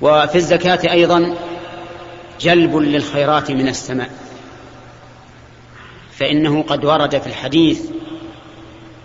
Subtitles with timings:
[0.00, 1.34] وفي الزكاة أيضا
[2.40, 4.10] جلب للخيرات من السماء.
[6.12, 7.80] فإنه قد ورد في الحديث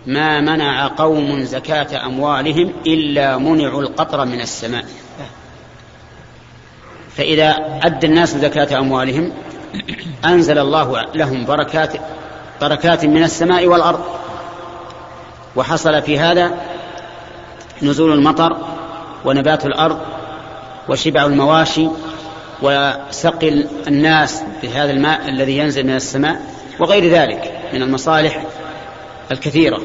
[0.06, 4.86] ما منع قوم زكاة أموالهم إلا منعوا القطر من السماء.
[7.18, 9.32] فإذا أدى الناس زكاة أموالهم
[10.26, 11.94] أنزل الله لهم بركات
[12.62, 14.04] بركات من السماء والأرض.
[15.56, 16.62] وحصل في هذا
[17.82, 18.58] نزول المطر
[19.26, 20.13] ونبات الأرض
[20.90, 21.88] وشبع المواشي
[22.62, 26.42] وسقي الناس بهذا الماء الذي ينزل من السماء
[26.80, 28.46] وغير ذلك من المصالح
[29.32, 29.82] الكثيرة.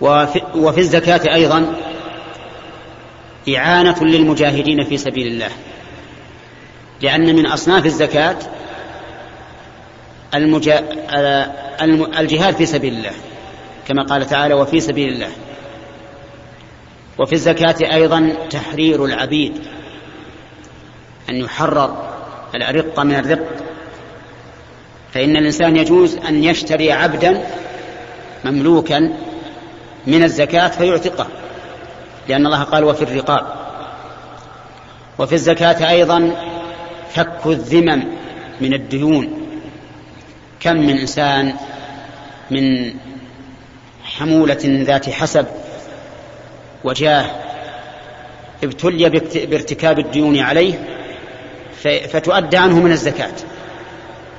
[0.00, 1.74] وفي, وفي الزكاة أيضا
[3.56, 5.50] إعانة للمجاهدين في سبيل الله.
[7.02, 8.36] لأن من أصناف الزكاة
[10.34, 10.84] المجا...
[12.20, 13.12] الجهاد في سبيل الله
[13.88, 15.28] كما قال تعالى وفي سبيل الله.
[17.20, 19.52] وفي الزكاة أيضا تحرير العبيد
[21.28, 22.10] أن يحرر
[22.54, 23.46] الأرق من الرق.
[25.12, 27.46] فإن الإنسان يجوز أن يشتري عبدا
[28.44, 28.98] مملوكا
[30.06, 31.26] من الزكاة فيعتقه
[32.28, 33.46] لأن الله قال وفي الرقاب
[35.18, 36.36] وفي الزكاة أيضا
[37.10, 38.04] فك الذمم
[38.60, 39.46] من الديون.
[40.60, 41.54] كم من إنسان
[42.50, 42.94] من
[44.04, 45.46] حمولة ذات حسب
[46.84, 47.26] وجاه
[48.64, 49.08] ابتلي
[49.46, 50.88] بارتكاب الديون عليه
[51.82, 53.32] فتؤدى عنه من الزكاة.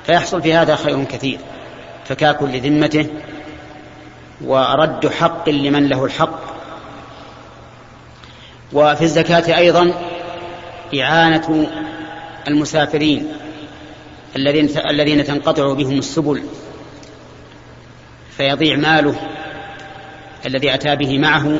[0.06, 1.38] فيحصل في هذا خير كثير.
[2.04, 3.06] فكاك لذمته
[4.44, 6.40] ورد حق لمن له الحق.
[8.72, 9.94] وفي الزكاة أيضا
[11.00, 11.66] إعانة
[12.48, 13.32] المسافرين
[14.36, 16.42] الذين الذين تنقطع بهم السبل.
[18.36, 19.14] فيضيع ماله
[20.46, 21.58] الذي أتى به معه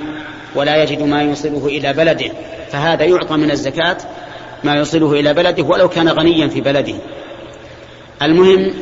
[0.55, 2.33] ولا يجد ما يوصله إلى بلده
[2.70, 3.97] فهذا يعطى من الزكاة
[4.64, 6.94] ما يوصله إلى بلده ولو كان غنيا في بلده.
[8.22, 8.75] المهم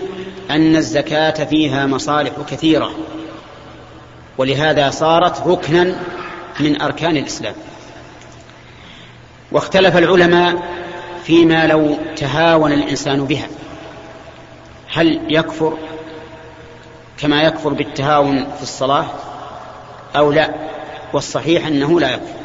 [0.50, 2.91] أن الزكاة فيها مصالح كثيرة
[4.39, 5.97] ولهذا صارت ركنا
[6.61, 7.55] من أركان الإسلام.
[9.53, 10.62] واختلف العلماء
[11.25, 13.47] فيما لو تهاون الإنسان بها.
[14.93, 15.78] هل يكفر
[17.19, 19.06] كما يكفر بالتهاون في الصلاة
[20.16, 20.55] أو لا؟
[21.12, 22.41] والصحيح أنه لا يكفر.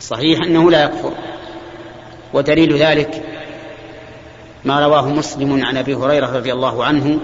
[0.00, 1.12] صحيح أنه لا يكفر.
[2.34, 3.22] ودليل ذلك
[4.64, 7.18] ما رواه مسلم عن أبي هريرة رضي الله عنه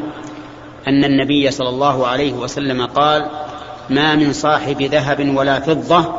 [0.88, 3.31] أن النبي صلى الله عليه وسلم قال
[3.91, 6.15] ما من صاحب ذهب ولا فضة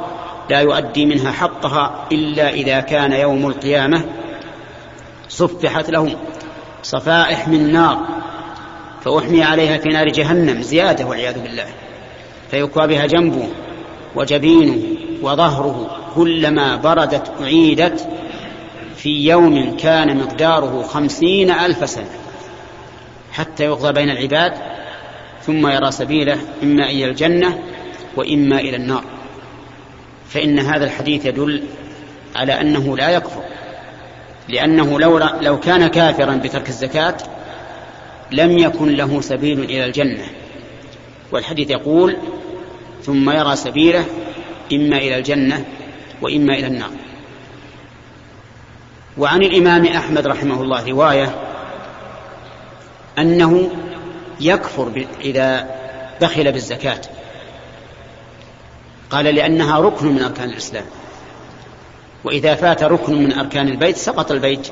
[0.50, 4.06] لا يؤدي منها حقها إلا إذا كان يوم القيامة
[5.30, 6.16] صفحت له
[6.84, 8.00] صفائح من نار
[9.04, 11.66] فأحمي عليها في نار جهنم زيادة والعياذ بالله
[12.52, 13.48] فيكوى بها جنبه
[14.16, 14.82] وجبينه
[15.22, 18.08] وظهره كلما بردت أعيدت
[18.96, 22.10] في يوم كان مقداره خمسين ألف سنة
[23.34, 24.54] حتى يقضى بين العباد
[25.42, 27.60] ثم يرى سبيله إما إلى الجنة
[28.16, 29.04] وإما إلى النار.
[30.30, 31.64] فإن هذا الحديث يدل
[32.36, 33.44] على أنه لا يكفر
[34.50, 37.18] لأنه لو, لو كان كافرا بترك الزكاة
[38.32, 40.26] لم يكن له سبيل إلى الجنة.
[41.32, 42.18] والحديث يقول
[43.06, 44.06] ثم يرى سبيله
[44.74, 45.66] إما إلى الجنة
[46.22, 46.90] وإما إلى النار.
[49.18, 51.36] وعن الإمام أحمد رحمه الله رواية
[53.18, 53.70] أنه
[54.40, 55.76] يكفر إذا
[56.22, 57.02] بخل بالزكاة.
[59.10, 60.86] قال لأنها ركن من أركان الإسلام.
[62.24, 64.68] وإذا فات ركن من أركان البيت سقط البيت.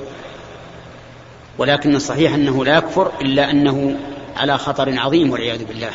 [1.58, 3.98] ولكن الصحيح أنه لا يكفر إلا أنه
[4.38, 5.92] على خطر عظيم والعياذ بالله.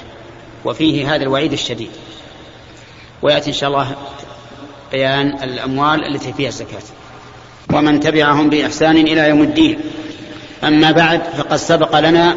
[0.64, 1.90] وفيه هذا الوعيد الشديد.
[3.22, 3.96] ويأتي إن شاء الله
[4.92, 6.82] بيان الأموال التي فيها الزكاة.
[7.72, 9.80] ومن تبعهم بإحسان إلى يوم الدين.
[10.64, 12.36] أما بعد فقد سبق لنا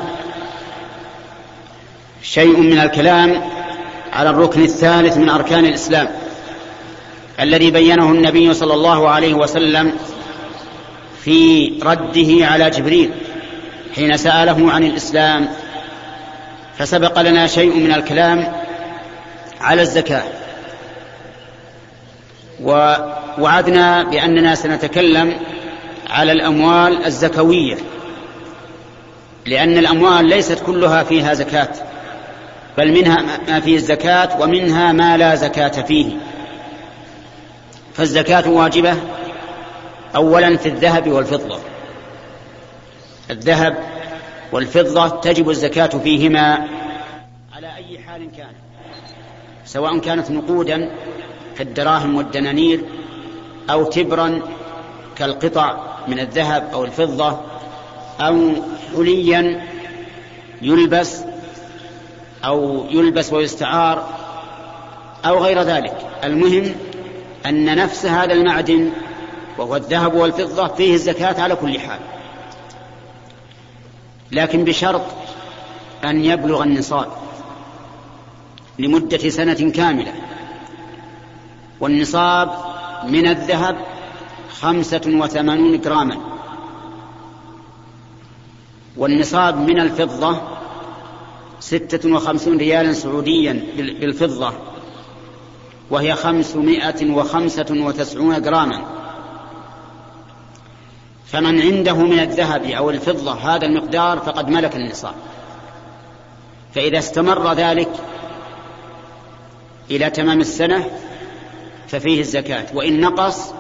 [2.22, 3.42] شيء من الكلام
[4.14, 6.08] على الركن الثالث من أركان الإسلام
[7.40, 9.94] الذي بينه النبي صلى الله عليه وسلم
[11.24, 13.12] في رده على جبريل
[13.96, 15.50] حين سأله عن الإسلام.
[16.78, 18.54] فسبق لنا شيء من الكلام
[19.62, 20.24] على الزكاة.
[22.64, 25.40] ووعدنا بأننا سنتكلم
[26.10, 27.78] على الأموال الزكوية
[29.46, 31.70] لأن الأموال ليست كلها فيها زكاة
[32.78, 36.18] بل منها ما فيه الزكاة ومنها ما لا زكاة فيه.
[37.94, 38.98] فالزكاة واجبة
[40.16, 41.60] أولا في الذهب والفضة.
[43.32, 43.78] الذهب
[44.52, 46.68] والفضة تجب الزكاة فيهما
[47.56, 48.52] على أي حال كان
[49.66, 50.92] سواء كانت نقودا
[51.60, 52.82] كالدراهم والدنانير
[53.70, 54.42] أو تبرا
[55.18, 55.78] كالقطع
[56.08, 57.40] من الذهب أو الفضة
[58.20, 58.54] أو
[58.96, 59.68] حليا
[60.62, 61.22] يلبس
[62.46, 64.10] أو يلبس ويستعار
[65.26, 65.98] أو غير ذلك.
[66.24, 66.76] المهم
[67.46, 68.92] أن نفس هذا المعدن
[69.58, 72.00] وهو الذهب والفضة فيه الزكاة على كل حال.
[74.32, 75.02] لكن بشرط
[76.04, 77.08] أن يبلغ النصاب
[78.80, 80.14] لمدة سنة كاملة.
[81.80, 82.52] والنصاب
[83.08, 83.78] من الذهب
[84.60, 86.18] خمسة وثمانون جراما.
[88.98, 90.42] والنصاب من الفضة
[91.60, 94.54] ستة وخمسون ريالا سعوديا بالفضة
[95.90, 98.82] وهي خمسمائة وخمسة وتسعون جراما.
[101.26, 105.14] فمن عنده من الذهب أو الفضة هذا المقدار فقد ملك النصاب.
[106.76, 107.90] فإذا استمر ذلك
[109.92, 110.86] إلى تمام السنة
[111.90, 112.66] ففيه الزكاة.
[112.74, 113.54] وإن نقص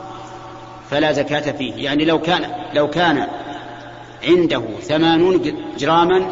[0.90, 1.74] فلا زكاة فيه.
[1.76, 3.28] يعني لو كان لو كان
[4.28, 6.30] عنده ثمانون جراما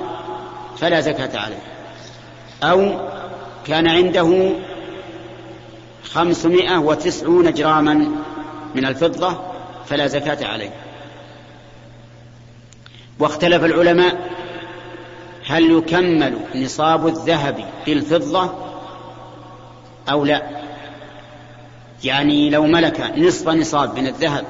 [0.77, 1.61] فلا زكاة عليه.
[2.63, 3.09] أو
[3.67, 4.51] كان عنده
[6.03, 8.11] خمسمائة وتسعون جراما
[8.75, 9.39] من الفضة
[9.85, 10.71] فلا زكاة عليه.
[13.19, 14.37] واختلف العلماء
[15.47, 18.53] هل يكمل نصاب الذهب بالفضة
[20.09, 20.66] أو لا.
[22.03, 24.45] يعني لو ملك نصف نصاب من الذهب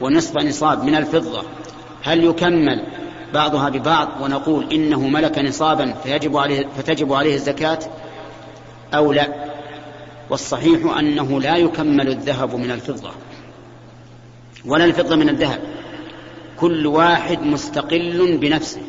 [0.00, 1.42] ونصف نصاب من الفضة
[2.02, 2.82] هل يكمل
[3.34, 7.78] بعضها ببعض ونقول إنه ملك نصابا فيجب عليه فتجب عليه الزكاة
[8.94, 9.28] أو لا؟
[10.30, 13.10] والصحيح أنه لا يكمل الذهب من الفضة
[14.64, 15.60] ولا الفضة من الذهب
[16.60, 18.80] كل واحد مستقل بنفسه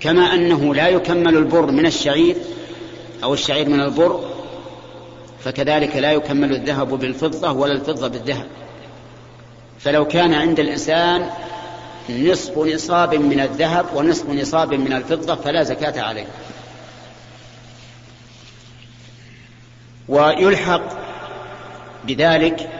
[0.00, 2.36] كما أنه لا يكمل البر من الشعير
[3.24, 4.37] أو الشعير من البر
[5.44, 8.46] فكذلك لا يكمل الذهب بالفضة ولا الفضة بالذهب.
[9.78, 11.30] فلو كان عند الإنسان
[12.10, 16.26] نصف نصاب من الذهب ونصف نصاب من الفضة فلا زكاة عليه.
[20.08, 20.82] ويلحق
[22.04, 22.70] بذلك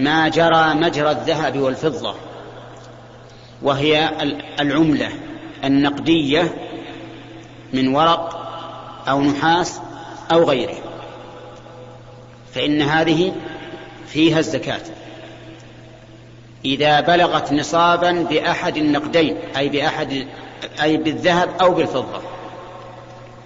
[0.00, 2.14] ما جرى مجرى الذهب والفضة
[3.62, 4.10] وهي
[4.60, 5.08] العملة
[5.64, 6.54] النقدية
[7.72, 8.36] من ورق
[9.08, 9.80] أو نحاس
[10.32, 10.85] أو غيره.
[12.56, 13.32] فإن هذه
[14.06, 14.80] فيها الزكاة.
[16.64, 20.26] إذا بلغت نصابا بأحد النقدين أي بأحد
[20.82, 22.20] أي بالذهب أو بالفضة.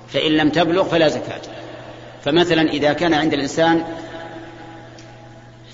[0.09, 1.41] فإن لم تبلغ فلا زكاة.
[2.25, 3.85] فمثلا إذا كان عند الإنسان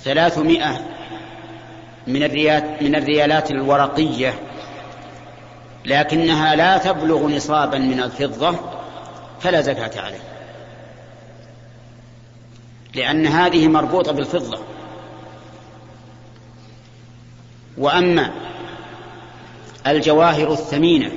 [0.05, 0.81] ثلاثمائة
[2.06, 4.35] من الريالات من الريالات الورقية
[5.85, 8.56] لكنها لا تبلغ نصابا من الفضة
[9.41, 10.36] فلا زكاة عليه.
[12.97, 14.59] لأن هذه مربوطة بالفضة.
[17.79, 18.33] وأما
[19.87, 21.13] الجواهر الثمينة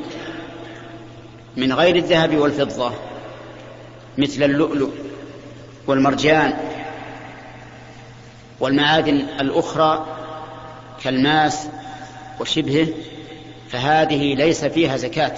[1.57, 2.91] من غير الذهب والفضة
[4.17, 4.89] مثل اللؤلؤ
[5.87, 6.53] والمرجان
[8.59, 10.05] والمعادن الأخرى
[11.03, 11.67] كالماس
[12.39, 12.87] وشبهه
[13.69, 15.33] فهذه ليس فيها زكاة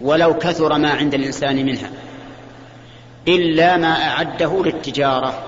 [0.00, 1.90] ولو كثر ما عند الإنسان منها.
[3.28, 5.42] إلا ما أعده للتجارة.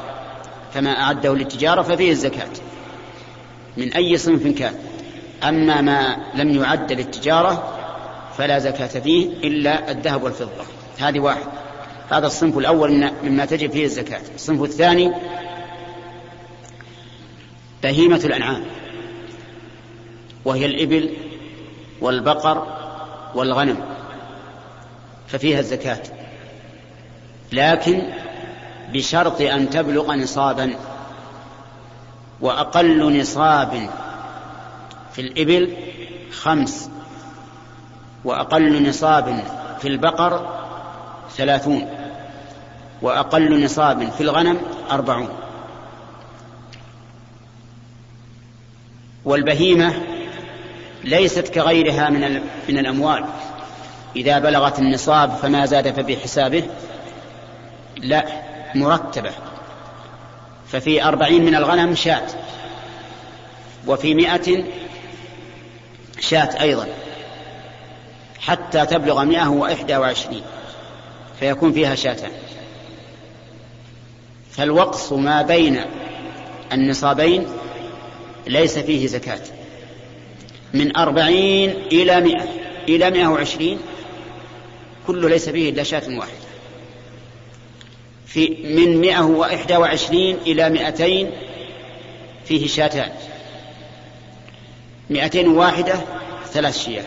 [0.75, 2.51] فما أعده للتجارة ففيه الزكاة.
[3.77, 4.75] من أي صنف كان.
[5.43, 7.79] أما ما لم يعد للتجارة
[8.39, 10.65] فلا زكاة فيه إلا الذهب والفضة.
[10.99, 11.47] هذه واحد.
[12.11, 14.21] هذا الصنف الأول مما تجب فيه الزكاة.
[14.35, 15.13] الصنف الثاني
[17.83, 18.65] بهيمة الأنعام.
[20.45, 21.11] وهي الإبل
[22.01, 22.67] والبقر
[23.35, 23.77] والغنم.
[25.29, 26.03] ففيها الزكاة.
[27.53, 28.03] لكن
[28.93, 30.75] بشرط أن تبلغ نصابا
[32.41, 33.91] وأقل نصاب
[35.13, 35.77] في الإبل
[36.33, 36.91] خمس
[38.25, 39.45] وأقل نصاب
[39.81, 40.65] في البقر
[41.37, 41.89] ثلاثون
[43.03, 44.59] وأقل نصاب في الغنم
[44.91, 45.29] أربعون.
[49.25, 49.95] والبهيمة
[51.05, 53.25] ليست كغيرها من من الأموال.
[54.17, 56.65] إذا بلغت النصاب فما زاد فبحسابه.
[57.97, 58.43] لا
[58.75, 59.31] مرتبة.
[60.69, 62.27] ففي أربعين من الغنم شاة.
[63.87, 64.65] وفي مئة
[66.21, 66.87] شاة أيضا.
[68.41, 70.43] حتى تبلغ مئة وإحدى وعشرين.
[71.41, 72.31] فيكون فيها شاتان
[74.51, 75.81] فالوقص ما بين
[76.73, 77.47] النصابين
[78.47, 79.41] ليس فيه زكاة.
[80.75, 82.49] من أربعين إلى مئة
[82.89, 83.79] إلى مئة وعشرين
[85.07, 86.44] كله ليس فيه إلا شاة واحدة.
[88.35, 91.31] في من مئة وإحدى وعشرين إلى مئتين
[92.45, 93.13] فيه شاتان.
[95.11, 95.95] مئتين واحدة
[96.53, 97.05] ثلاث شياه.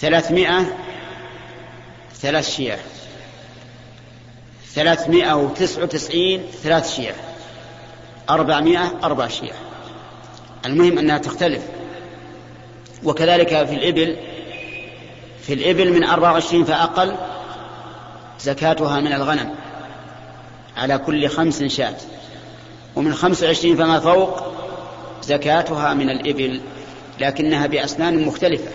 [0.00, 0.76] ثلاثمائة
[2.14, 2.78] ثلاث شياه.
[4.74, 7.14] ثلاثمائة وتسع وتسعين ثلاث شياه.
[8.30, 9.56] أربعمائة أربع شياه.
[10.66, 11.62] المهم أنها تختلف.
[13.04, 14.16] وكذلك في الإبل
[15.42, 17.16] في الإبل من أربع وعشرين فأقل
[18.42, 19.54] زكاتها من الغنم.
[20.76, 21.96] على كل خمس شاة.
[22.96, 24.52] ومن خمس وعشرين فما فوق
[25.22, 26.60] زكاتها من الإبل
[27.20, 28.70] لكنها بأسنان مختلفة.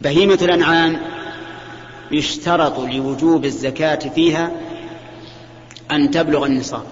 [0.00, 1.00] بهيمة الأنعام
[2.10, 4.50] يشترط لوجوب الزكاة فيها
[5.90, 6.84] أن تبلغ النصاب.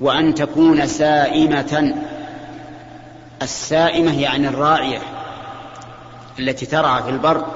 [0.00, 1.94] وأن تكون سائمة.
[3.42, 5.17] السائمة يعني الراعية
[6.38, 7.46] التي ترعى في البر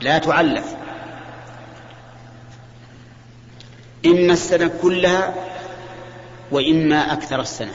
[0.00, 0.64] لا تعلف.
[4.06, 5.34] إما السنة كلها
[6.50, 7.74] وإما أكثر السنة.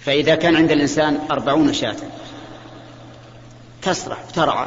[0.00, 1.96] فإذا كان عند الإنسان أربعون شاة
[3.82, 4.66] تسرح ترعى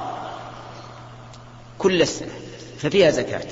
[1.78, 2.34] كل السنة
[2.80, 3.48] ففيها زكاة.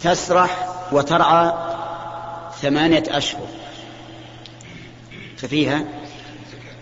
[0.00, 1.52] تسرح وترعى
[2.60, 3.46] ثمانية أشهر.
[5.42, 5.84] ففيها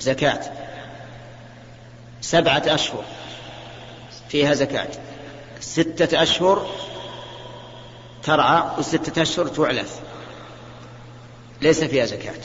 [0.00, 0.40] زكاة.
[2.20, 3.04] سبعة أشهر
[4.28, 4.88] فيها زكاة.
[5.60, 6.70] ستة أشهر
[8.22, 10.00] ترعى وستة أشهر تعلف.
[11.62, 12.40] ليس فيها زكاة.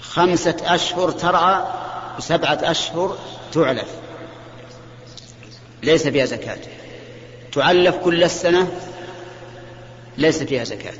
[0.00, 1.64] خمسة أشهر ترعى
[2.18, 3.18] وسبعة أشهر
[3.52, 3.88] تعلف.
[5.82, 6.58] ليس فيها زكاة.
[7.52, 8.68] تعلف كل السنة
[10.18, 10.98] ليس فيها زكاة.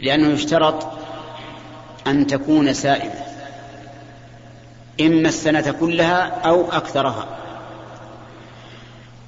[0.00, 0.97] لأنه يشترط
[2.06, 3.28] أن تكون سائمة
[5.00, 7.26] إما السنة كلها أو أكثرها.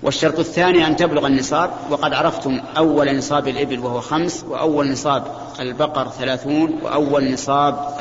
[0.03, 5.25] والشرط الثاني أن تبلغ النصاب وقد عرفتم أول نصاب الإبل وهو خمس وأول نصاب
[5.61, 7.95] البقر ثلاثون وأول نصاب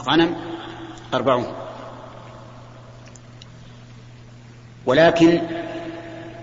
[0.00, 0.36] الغنم
[1.14, 1.46] أربعون.
[4.86, 5.40] ولكن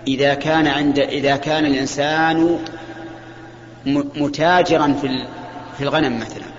[0.06, 2.58] إذا كان عند إذا كان الإنسان
[4.16, 5.26] متاجرا في
[5.78, 6.53] في الغنم مثلا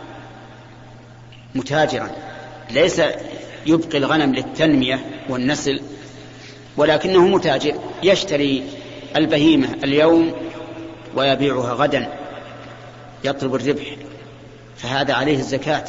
[1.56, 2.12] متاجرا.
[2.72, 3.02] ليس
[3.66, 5.82] يبقي الغنم للتنمية والنسل
[6.78, 8.64] ولكنه متاجر يشتري
[9.16, 10.34] البهيمة اليوم
[11.16, 12.14] ويبيعها غدا
[13.24, 13.96] يطلب الربح
[14.78, 15.86] فهذا عليه الزكاة.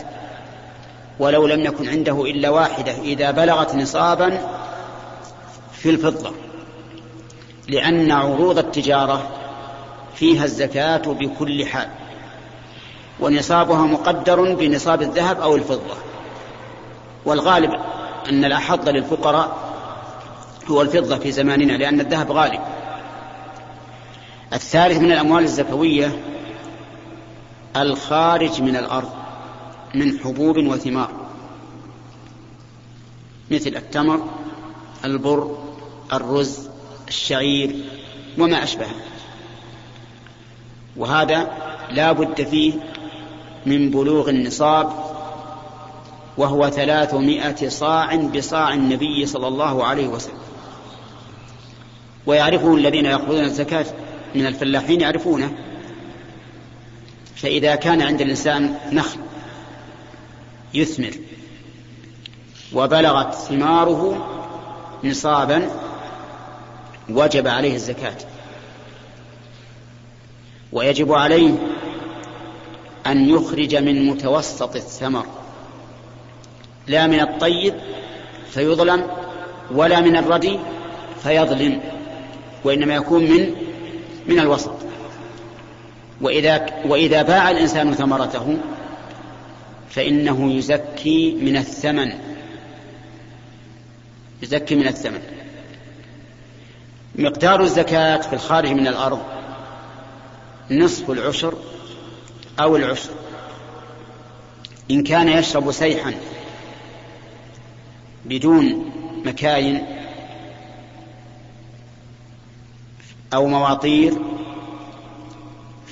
[1.19, 4.41] ولو لم يكن عنده إلا واحدة إذا بلغت نصابا
[5.73, 6.33] في الفضة.
[7.69, 9.31] لأن عروض التجارة
[10.15, 11.89] فيها الزكاة بكل حال.
[13.21, 15.97] ونصابها مقدر بنصاب الذهب أو الفضة.
[17.25, 17.71] والغالب
[18.29, 19.57] أن الأحض للفقراء
[20.71, 22.61] هو الفضة في زماننا لأن الذهب غالي.
[24.53, 26.23] الثالث من الأموال الزكوية
[27.77, 29.11] الخارج من الأرض
[29.95, 31.11] من حبوب وثمار.
[33.51, 34.29] مثل التمر
[35.05, 35.59] البر
[36.13, 36.69] الرز
[37.09, 37.77] الشعير
[38.39, 38.95] وما أشبهه.
[40.97, 41.51] وهذا
[41.91, 42.73] لا بد فيه
[43.67, 44.93] من بلوغ النصاب
[46.37, 50.39] وهو ثلاثمائة صاع بصاع النبي صلى الله عليه وسلم.
[52.27, 53.87] ويعرفه الذين يأخذون الزكاة
[54.35, 55.55] من الفلاحين يعرفونه.
[57.37, 59.19] فإذا كان عند الإنسان نخل
[60.75, 61.13] يثمر
[62.73, 64.27] وبلغت ثماره
[65.05, 65.71] نصابا
[67.09, 68.17] وجب عليه الزكاة.
[70.73, 71.55] ويجب عليه
[73.11, 75.27] أن يخرج من متوسط الثمر.
[76.87, 77.75] لا من الطيب
[78.51, 79.07] فيظلم
[79.71, 80.59] ولا من الردي
[81.23, 81.81] فيظلم
[82.65, 83.55] وإنما يكون من
[84.27, 84.75] من الوسط.
[86.21, 88.57] وإذا وإذا باع الإنسان ثمرته
[89.91, 92.13] فإنه يزكي من الثمن.
[94.43, 95.21] يزكي من الثمن.
[97.19, 99.23] مقدار الزكاة في الخارج من الأرض
[100.71, 101.55] نصف العشر
[102.61, 103.11] أو العشر
[104.91, 106.15] إن كان يشرب سيحا
[108.25, 108.93] بدون
[109.25, 109.87] مكاين
[113.35, 114.15] أو مواطير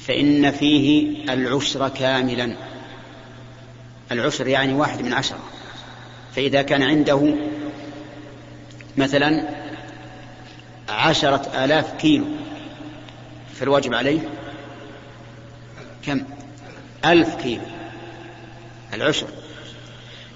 [0.06, 2.56] فإن فيه العشر كاملا.
[4.12, 5.38] العشر يعني واحد من عشرة.
[6.36, 7.34] فإذا كان عنده
[8.96, 9.48] مثلا
[10.88, 12.24] عشرة آلاف كيلو
[13.54, 14.20] فالواجب عليه
[16.06, 16.24] كم؟
[17.04, 17.62] ألف كيلو
[18.94, 19.26] العشر.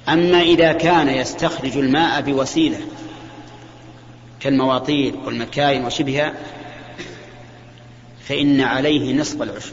[0.08, 2.78] أما إذا كان يستخرج الماء بوسيلة
[4.40, 6.32] كالمواطير والمكاين وشبهها
[8.20, 9.72] فإن عليه نصف العشر.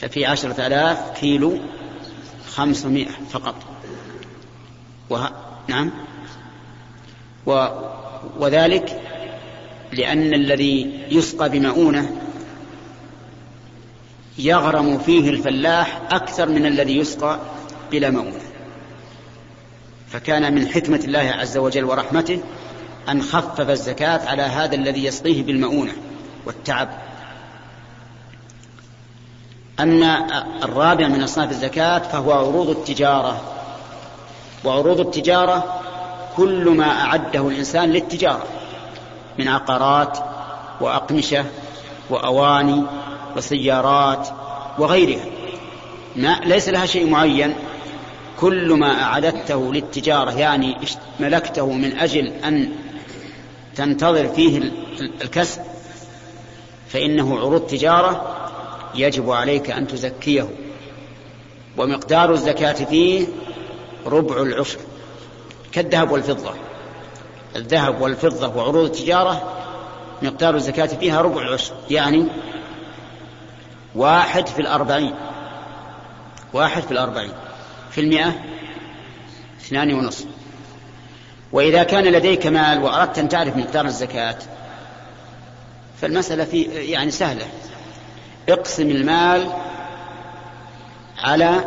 [0.00, 1.58] ففي عشرة آلاف كيلو
[2.48, 3.54] خمسمائة فقط.
[5.10, 5.30] وه...
[5.68, 5.90] نعم.
[7.46, 7.66] و...
[8.38, 9.00] وذلك
[9.92, 12.19] لأن الذي يسقى بمؤونة
[14.46, 17.38] يغرم فيه الفلاح أكثر من الذي يسقى
[17.90, 18.40] بلا مؤونة
[20.08, 22.40] فكان من حكمة الله عز وجل ورحمته
[23.08, 25.92] أن خفف الزكاة على هذا الذي يسقيه بالمؤونة
[26.46, 26.88] والتعب.
[29.80, 33.40] أما الرابع من أصناف الزكاة فهو عروض التجارة.
[34.64, 35.80] وعروض التجارة
[36.36, 38.44] كل ما أعده الإنسان للتجارة
[39.38, 40.18] من عقارات
[40.80, 41.44] وأقمشة
[42.10, 42.82] وأواني
[43.36, 44.28] وسيارات
[44.78, 45.24] وغيرها.
[46.16, 47.54] ما ليس لها شيء معين.
[48.40, 50.76] كل ما أعددته للتجارة يعني
[51.20, 52.72] ملكته من أجل أن
[53.76, 54.72] تنتظر فيه
[55.22, 55.62] الكسب
[56.88, 58.36] فإنه عروض تجارة
[58.94, 60.48] يجب عليك أن تزكيه.
[61.78, 63.26] ومقدار الزكاة فيه
[64.06, 64.78] ربع العشر
[65.72, 66.54] كالذهب والفضة.
[67.56, 69.60] الذهب والفضة وعروض التجارة
[70.22, 72.26] مقدار الزكاة فيها ربع العشر يعني
[73.94, 75.14] واحد في الأربعين.
[76.52, 77.32] واحد في الأربعين.
[77.90, 78.32] في المئة؟
[79.60, 80.26] اثنان ونصف
[81.52, 84.36] وإذا كان لديك مال وأردت أن تعرف مقدار الزكاة
[86.00, 87.46] فالمسألة في يعني سهلة.
[88.48, 89.52] اقسم المال
[91.18, 91.64] على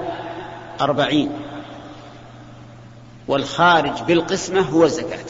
[0.81, 1.31] أربعين.
[3.27, 5.25] والخارج بالقسمة هو الزكاة.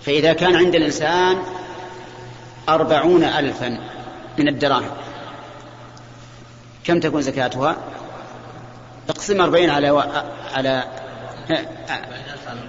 [0.00, 1.42] فإذا كان عند الإنسان
[2.68, 3.78] أربعون ألفا
[4.38, 4.90] من الدراهم.
[6.84, 7.76] كم تكون زكاتها؟
[9.08, 10.02] اقسم أربعين على و...
[10.54, 10.84] على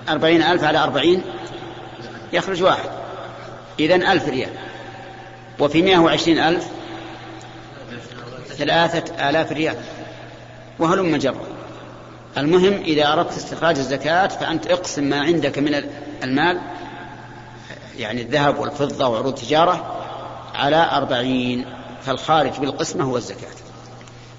[0.10, 1.22] أربعين ألف على أربعين
[2.34, 2.89] يخرج واحد.
[3.80, 4.50] إذن ألف ريال.
[5.60, 6.67] وفي مئة وعشرين ألف
[8.47, 9.76] ثلاثة آلاف ريال.
[10.80, 11.45] وهلم جرا
[12.38, 15.84] المهم إذا أردت استخراج الزكاة فأنت اقسم ما عندك من
[16.24, 16.62] المال
[17.97, 19.95] يعني الذهب والفضة وعروض التجارة
[20.56, 21.65] على أربعين.
[22.06, 23.61] فالخارج بالقسمة هو الزكاة.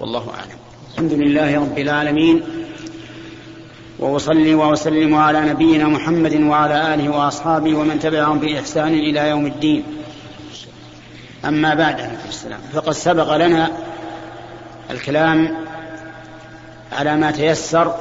[0.02, 0.58] والله أعلم.
[0.92, 2.42] الحمد لله رب العالمين
[3.98, 9.84] وأصلي وأسلم على نبينا محمد وعلى آله وأصحابه ومن تبعهم بإحسان إلى يوم الدين.
[11.44, 12.60] أما بعد السلام.
[12.72, 13.70] فقد سبق لنا
[14.90, 15.56] الكلام
[16.92, 17.94] على ما تيسر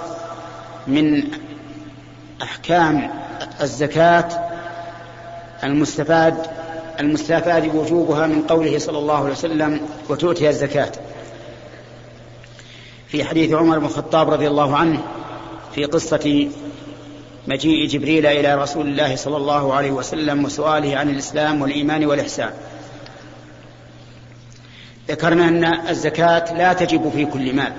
[0.88, 1.24] من
[2.44, 3.12] أحكام
[3.62, 4.30] الزكاة
[5.64, 6.36] المستفاد
[7.00, 10.92] المستفاد وجوبها من قوله صلى الله عليه وسلم وتؤتي الزكاة.
[13.12, 15.00] في حديث عمر بن الخطاب رضي الله عنه
[15.76, 16.50] في قصة
[17.48, 22.50] مجيء جبريل إلى رسول الله صلى الله عليه وسلم وسؤاله عن الإسلام والإيمان والإحسان.
[25.10, 27.74] ذكرنا أن الزكاة لا تجب في كل مال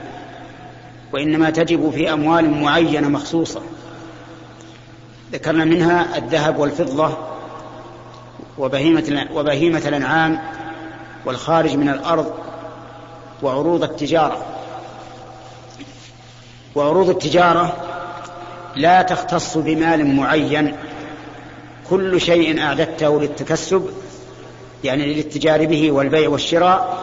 [1.13, 3.63] وإنما تجب في أموال معينة مخصوصة.
[5.33, 7.17] ذكرنا منها الذهب والفضة
[8.59, 10.41] وبهيمة, وبهيمة الأنعام
[11.27, 12.33] والخارج من الأرض
[13.43, 14.62] وعروض التجارة.
[16.75, 17.77] وعروض التجارة
[18.77, 20.77] لا تختص بمال معين.
[21.91, 23.91] كل شيء أعددته للتكسب
[24.85, 26.99] يعني للاتجار به والبيع والشراء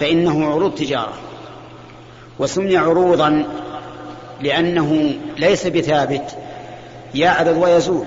[0.00, 1.12] فإنه عروض تجارة.
[2.38, 3.44] وسمي عروضا
[4.40, 6.36] لأنه ليس بثابت
[7.14, 8.04] يعرض ويزول.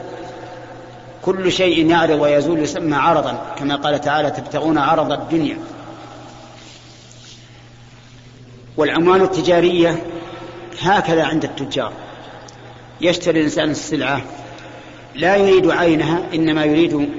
[1.21, 5.57] كل شيء يعرض ويزول يسمى عرضا كما قال تعالى تبتغون عرض الدنيا.
[8.77, 10.03] والعمال التجارية
[10.79, 11.93] هكذا عند التجار.
[13.01, 14.21] يشتري الإنسان السلعة
[15.15, 17.09] لا يريد عينها إنما يريد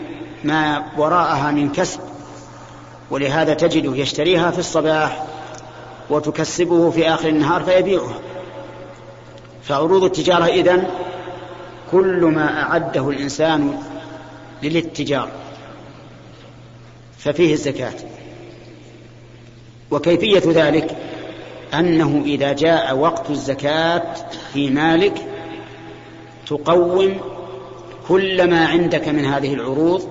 [0.44, 2.00] ما وراءها من كسب.
[3.10, 5.24] ولهذا تجده يشتريها في الصباح
[6.10, 8.18] وتكسبه في آخر النهار فيبيعها.
[9.62, 10.86] فعروض التجارة إذن
[11.90, 13.78] كل ما أعده الإنسان
[14.62, 15.28] للاتجار
[17.18, 17.94] ففيه الزكاة.
[19.90, 20.96] وكيفية ذلك؟
[21.74, 24.14] أنه إذا جاء وقت الزكاة
[24.52, 25.26] في مالك
[26.46, 27.20] تقوم
[28.08, 30.08] كل ما عندك من هذه العروض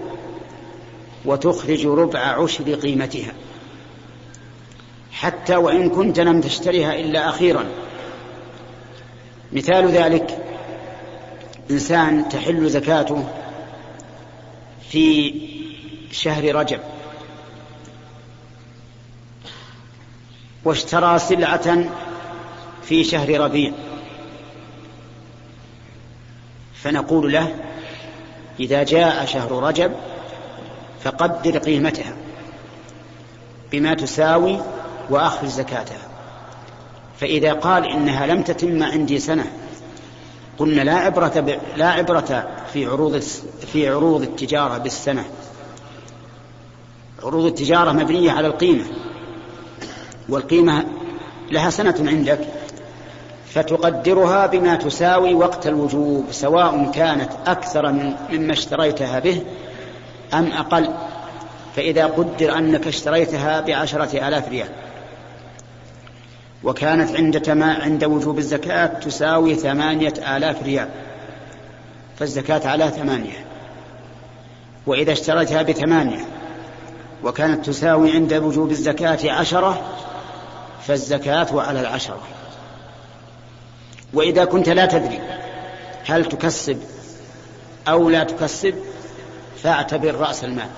[1.26, 3.34] وتخرج ربع عشر قيمتها.
[5.12, 7.66] حتى وإن كنت لم تشتريها إلا أخيرا.
[9.52, 10.38] مثال ذلك
[11.72, 13.24] إنسان تحل زكاته
[14.90, 15.34] في
[16.12, 16.80] شهر رجب.
[20.66, 21.84] واشترى سلعة
[22.84, 23.72] في شهر ربيع.
[26.74, 27.56] فنقول له
[28.60, 29.92] إذا جاء شهر رجب
[31.04, 32.16] فقدر قيمتها
[33.72, 34.60] بما تساوي
[35.10, 36.08] وأخرج زكاتها.
[37.20, 39.52] فإذا قال إنها لم تتم عندي سنة
[40.58, 41.60] قلنا لا عبرة ب...
[41.78, 43.18] لا عبرة في عروض
[43.74, 45.26] في عروض التجارة بالسنة.
[47.24, 48.86] عروض التجارة مبنية على القيمة.
[50.32, 50.86] والقيمة
[51.52, 52.40] لها سنة عندك
[53.54, 59.42] فتقدرها بما تساوي وقت الوجوب سواء كانت أكثر من مما اشتريتها به
[60.34, 60.90] أم أقل.
[61.76, 64.70] فإذا قدر أنك اشتريتها بعشرة آلاف ريال
[66.64, 70.88] وكانت عند تما عند وجوب الزكاة تساوي ثمانية آلاف ريال
[72.20, 73.46] فالزكاة على ثمانية.
[74.88, 76.26] وإذا اشتريتها بثمانية
[77.24, 79.82] وكانت تساوي عند وجوب الزكاة عشرة
[80.88, 82.22] فالزكاة على العشرة.
[84.14, 85.20] وإذا كنت لا تدري
[86.06, 86.80] هل تكسب
[87.88, 88.76] أو لا تكسب
[89.64, 90.70] فاعتبر رأس المال.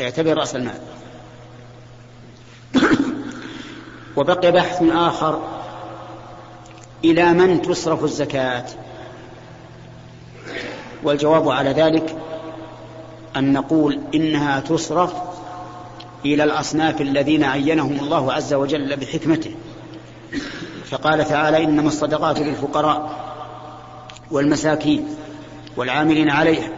[0.00, 0.80] اعتبر رأس المال.
[4.16, 5.42] وبقي بحث آخر
[7.04, 8.64] إلى من تصرف الزكاة.
[11.02, 12.16] والجواب على ذلك
[13.36, 15.12] أن نقول إنها تصرف
[16.24, 19.54] إلى الأصناف الذين عينهم الله عز وجل بحكمته.
[20.84, 23.28] فقال تعالى إنما الصدقات للفقراء
[24.30, 25.08] والمساكين
[25.76, 26.68] والعاملين عليها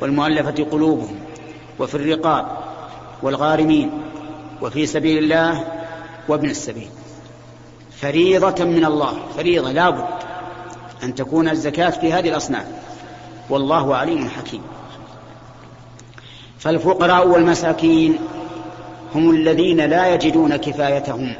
[0.00, 1.18] والمؤلفة قلوبهم
[1.78, 2.46] وفي الرقاب
[3.22, 3.90] والغارمين
[4.62, 5.64] وفي سبيل الله
[6.28, 6.88] وابن السبيل.
[8.00, 10.04] فريضة من الله فريضة لابد
[11.02, 12.66] أن تكون الزكاة في هذه الأصناف.
[13.50, 14.62] والله عليم حكيم.
[16.58, 18.18] فالفقراء والمساكين
[19.14, 21.34] هم الذين لا يجدون كفايتهم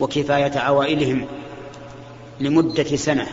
[0.00, 1.26] وكفاية عوائلهم
[2.40, 3.26] لمدة سنة.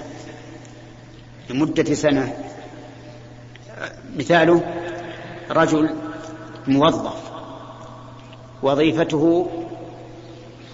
[1.50, 2.38] لمدة سنة.
[4.18, 4.62] مثاله
[5.52, 5.90] رجل
[6.68, 7.14] موظف.
[8.64, 9.50] وظيفته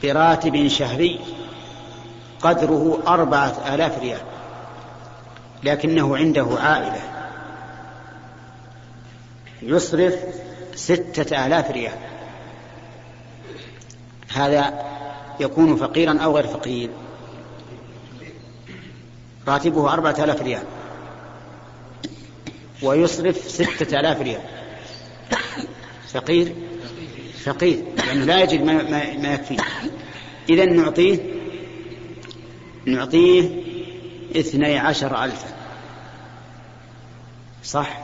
[0.03, 1.19] براتب شهري
[2.41, 4.21] قدره أربعة آلاف ريال
[5.63, 7.01] لكنه عنده عائلة
[9.61, 10.15] يصرف
[10.75, 12.12] ستة آلاف ريال.
[14.33, 14.85] هذا
[15.39, 16.89] يكون فقيرا أو غير فقير.
[19.47, 20.63] راتبه أربعة آلاف ريال.
[22.83, 24.41] ويصرف ستة آلاف ريال.
[26.13, 26.55] فقير؟
[27.43, 27.83] فقير.
[28.07, 29.57] لأنه لا يجد ما, ما, ما يكفيه.
[30.49, 31.19] إذا نعطيه
[32.85, 33.49] نعطيه
[34.35, 35.47] اثني عشر ألفا.
[37.63, 37.97] صح؟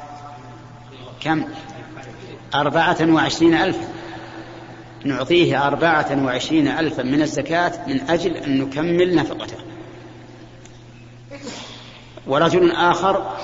[1.22, 1.46] كم؟
[2.56, 3.99] أربعة وعشرين ألفا.
[5.06, 9.58] نعطيه أربعة وعشرين ألفا من الزكاة من أجل أن نكمل نفقته.
[12.28, 13.36] ورجل آخر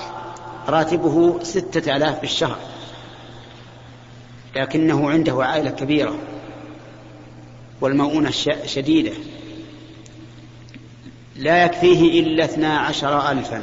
[0.68, 2.58] راتبه ستة آلاف في الشهر
[4.56, 6.18] لكنه عنده عائلة كبيرة
[7.80, 8.30] والمؤونة
[8.66, 9.12] شديدة.
[11.36, 13.62] لا يكفيه إلا اثنا عشر ألفا.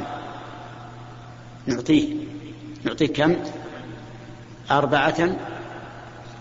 [1.65, 2.13] نعطيه
[2.83, 3.35] نعطيه كم؟
[4.71, 5.35] أربعة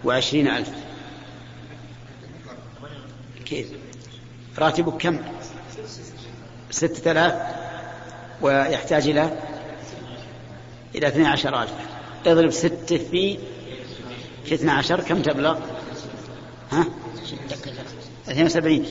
[0.05, 0.82] وعشرين ألف.
[3.53, 3.67] كيف
[4.59, 5.19] راتبك كم؟
[6.71, 7.35] ستة آلاف
[8.41, 9.39] ويحتاج إلى
[10.95, 11.73] إلى اثني عشر ألف
[12.27, 13.39] اضرب ستة في
[14.45, 15.59] في 12 كم تبلغ؟
[16.71, 16.87] ها؟
[18.29, 18.87] 72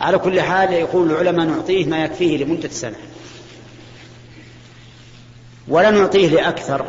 [0.00, 2.96] على كل حال يقول العلماء نعطيه ما يكفيه لمدة سنة.
[5.68, 6.86] ولا نعطيه لأكثر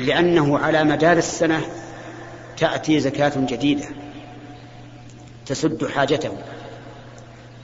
[0.00, 1.60] لأنه على مدار السنة
[2.56, 4.03] تأتي زكاة جديدة.
[5.46, 6.30] تسد حاجته.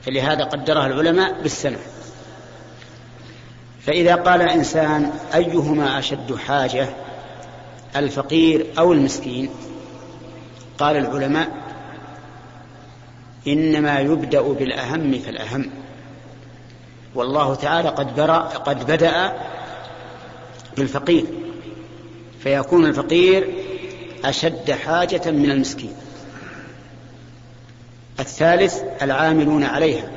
[0.01, 1.79] فلهذا قدرها العلماء بالسنة.
[3.81, 6.89] فإذا قال إنسان أيهما أشد حاجة
[7.95, 9.49] الفقير أو المسكين؟
[10.79, 11.47] قال العلماء
[13.47, 15.69] إنما يبدأ بالأهم فالأهم.
[17.15, 19.33] والله تعالى قد, برأ قد بدأ
[20.77, 21.25] بالفقير
[22.43, 23.53] فيكون الفقير
[24.25, 25.93] أشد حاجة من المسكين.
[28.21, 30.11] الثالث العاملون عليها.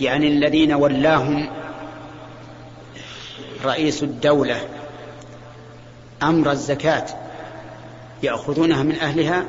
[0.00, 1.48] يعني الذين ولاهم
[3.64, 4.60] رئيس الدولة
[6.22, 7.04] أمر الزكاة
[8.22, 9.44] يأخذونها من أهلها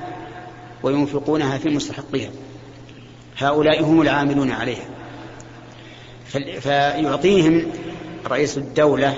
[0.83, 2.29] وينفقونها في مستحقها
[3.37, 4.85] هؤلاء هم العاملون عليها.
[6.59, 7.71] فيعطيهم
[8.27, 9.17] رئيس الدولة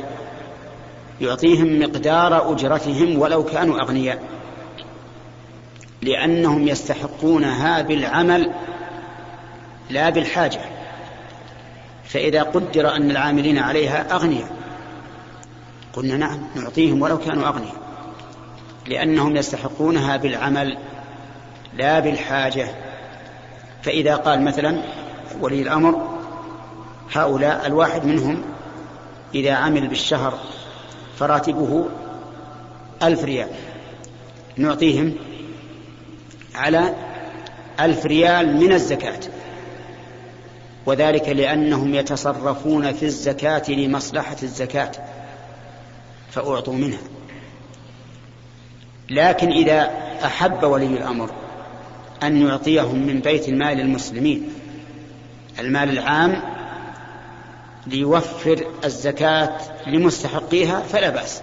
[1.22, 4.35] يعطيهم مقدار أجرتهم ولو كانوا أغنياء.
[6.06, 8.52] لأنهم يستحقونها بالعمل
[9.90, 10.60] لا بالحاجة.
[12.04, 14.56] فإذا قدر أن العاملين عليها أغنياء.
[15.94, 17.76] قلنا نعم نعطيهم ولو كانوا أغنياء.
[18.88, 20.78] لأنهم يستحقونها بالعمل
[21.78, 22.68] لا بالحاجة.
[23.84, 24.82] فإذا قال مثلا
[25.42, 26.20] ولي الأمر
[27.14, 28.42] هؤلاء الواحد منهم
[29.36, 30.40] إذا عمل بالشهر
[31.18, 31.86] فراتبه
[33.04, 33.50] ألف ريال.
[34.58, 35.16] نعطيهم
[36.56, 36.94] على
[37.80, 39.20] ألف ريال من الزكاة.
[40.86, 44.92] وذلك لأنهم يتصرفون في الزكاة لمصلحة الزكاة
[46.32, 47.00] فأعطوا منها.
[49.10, 49.92] لكن إذا
[50.26, 51.30] أحب ولي الأمر
[52.24, 54.50] أن يعطيهم من بيت المال المسلمين
[55.60, 56.42] المال العام
[57.88, 61.42] ليوفر الزكاة لمستحقيها فلا بأس.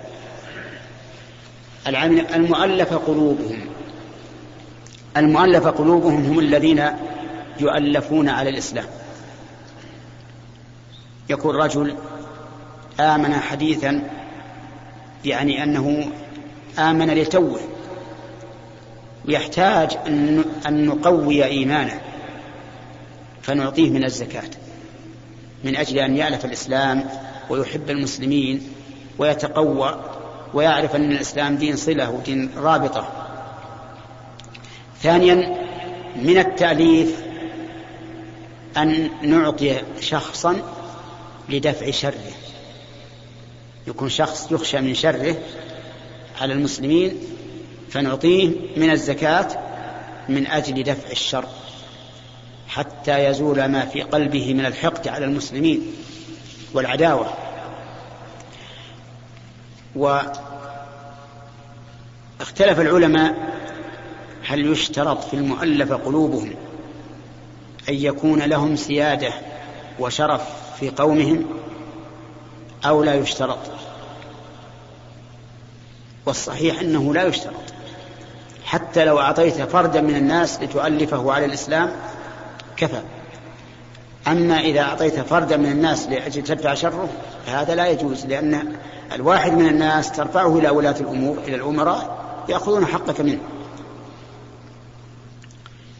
[2.34, 3.71] المؤلف قلوبهم.
[5.16, 6.84] المؤلف قلوبهم هم الذين
[7.60, 8.86] يؤلفون على الإسلام.
[11.28, 11.94] يكون رجل
[13.00, 14.10] آمن حديثا
[15.24, 16.10] يعني أنه
[16.78, 17.60] آمن لتوه
[19.28, 19.98] يحتاج
[20.66, 22.00] أن نقوي إيمانه
[23.42, 24.50] فنعطيه من الزكاة
[25.64, 27.04] من أجل أن يألف الإسلام
[27.50, 28.62] ويحب المسلمين
[29.18, 30.04] ويتقوى
[30.54, 33.21] ويعرف أن الإسلام دين صلة ودين رابطة.
[35.02, 35.56] ثانيا
[36.16, 37.16] من التأليف
[38.76, 40.62] أن نعطي شخصا
[41.48, 42.32] لدفع شره.
[43.86, 45.36] يكون شخص يخشى من شره
[46.40, 47.18] على المسلمين
[47.90, 49.48] فنعطيه من الزكاة
[50.28, 51.44] من أجل دفع الشر
[52.68, 55.92] حتى يزول ما في قلبه من الحقد على المسلمين
[56.74, 57.32] والعداوة.
[59.96, 60.40] واختلف
[62.80, 63.51] العلماء
[64.46, 66.54] هل يشترط في المؤلف قلوبهم
[67.88, 69.32] أن يكون لهم سيادة
[70.00, 70.42] وشرف
[70.80, 71.44] في قومهم
[72.84, 73.58] أو لا يشترط؟
[76.26, 77.54] والصحيح أنه لا يشترط.
[78.64, 81.92] حتى لو أعطيت فردا من الناس لتؤلفه على الإسلام
[82.76, 83.02] كفى.
[84.28, 87.08] أما إذا أعطيت فردا من الناس لأجل تدفع شره
[87.46, 88.76] فهذا لا يجوز لأن
[89.12, 93.40] الواحد من الناس ترفعه إلى ولاة الأمور إلى الأمراء يأخذون حقك منه.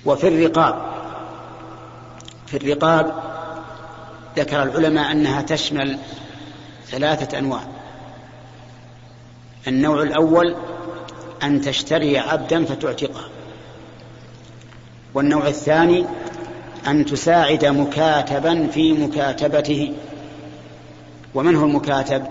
[0.06, 0.92] وفي الرقاب.
[2.46, 3.14] في الرقاب
[4.36, 5.98] ذكر العلماء أنها تشمل
[6.86, 7.60] ثلاثة أنواع.
[9.68, 10.56] النوع الأول
[11.42, 13.28] أن تشتري عبدا فتعتقه.
[15.14, 16.06] والنوع الثاني
[16.86, 19.92] أن تساعد مكاتبا في مكاتبته.
[21.34, 22.26] ومن هو المكاتب؟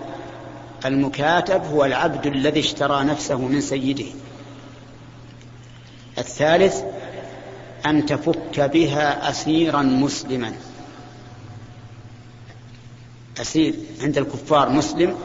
[0.86, 4.06] المكاتب هو العبد الذي اشترى نفسه من سيده.
[6.18, 6.84] الثالث
[7.86, 10.54] أن تفك بها أسيرا مسلما.
[13.41, 15.15] أسير عند الكفار مسلم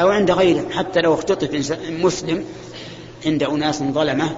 [0.00, 2.44] أو عند غيرهم حتى لو اختطف مسلم
[3.26, 4.36] عند أناس ظلمه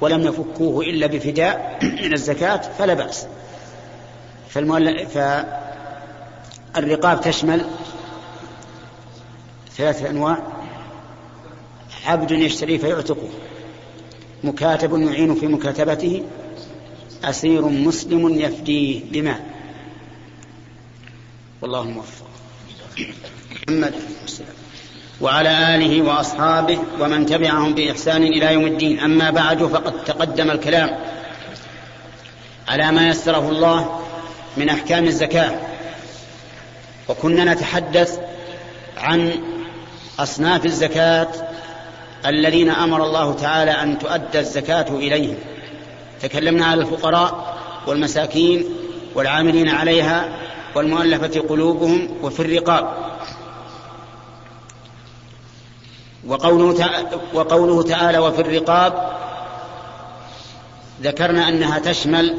[0.00, 3.26] ولم يفكوه إلا بفداء من الزكاة فلا بأس.
[6.74, 7.66] فالرقاب تشمل
[9.76, 10.38] ثلاثة أنواع.
[12.06, 13.28] عبد يشتري فيعتقه.
[14.44, 16.22] مكاتب يعين في مكاتبته
[17.24, 19.40] أسير مسلم يفديه بمال
[21.62, 22.26] والله الموفق
[23.68, 23.94] محمد
[25.20, 29.00] وعلى آله وأصحابه ومن تبعهم بإحسان إلى يوم الدين.
[29.00, 30.98] أما بعد فقد تقدم الكلام
[32.68, 34.00] على ما يسره الله
[34.56, 35.60] من أحكام الزكاة.
[37.08, 38.18] وكنا نتحدث
[38.96, 39.32] عن
[40.18, 41.28] أصناف الزكاة
[42.26, 45.36] الذين أمر الله تعالى أن تؤدى الزكاة إليهم.
[46.20, 48.64] تكلمنا على الفقراء والمساكين
[49.14, 50.38] والعاملين عليها
[50.74, 53.14] والمؤلفة قلوبهم وفي الرقاب.
[56.26, 56.88] وقوله,
[57.34, 59.12] وقوله تعالى وفي الرقاب
[61.02, 62.38] ذكرنا أنها تشمل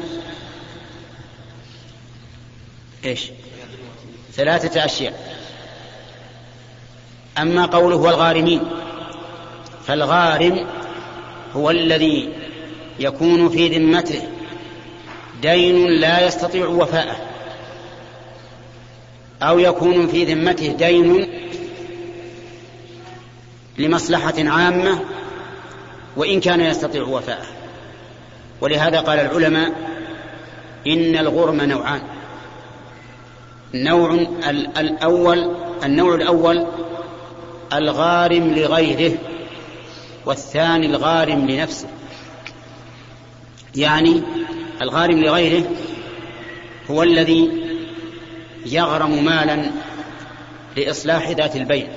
[3.04, 3.30] إيش؟
[4.32, 5.36] ثلاثة أشياء.
[7.38, 8.85] أما قوله والغارمين.
[9.86, 10.66] فالغارم
[11.54, 12.32] هو الذي
[13.00, 14.22] يكون في ذمته.
[15.42, 17.16] دين لا يستطيع وفاءه.
[19.42, 21.28] أو يكون في ذمته دين
[23.78, 25.00] لمصلحة عامة
[26.16, 27.46] وإن كان يستطيع وفاءه.
[28.60, 29.72] ولهذا قال العلماء
[30.86, 32.02] إن الغرم نوعان.
[33.74, 34.26] نوع
[34.78, 36.66] الأول النوع الأول
[37.72, 39.18] الغارم لغيره.
[40.26, 41.88] والثاني الغارم لنفسه.
[43.76, 44.22] يعني
[44.82, 45.64] الغارم لغيره
[46.90, 47.50] هو الذي
[48.66, 49.70] يغرم مالا
[50.76, 51.88] لإصلاح ذات البين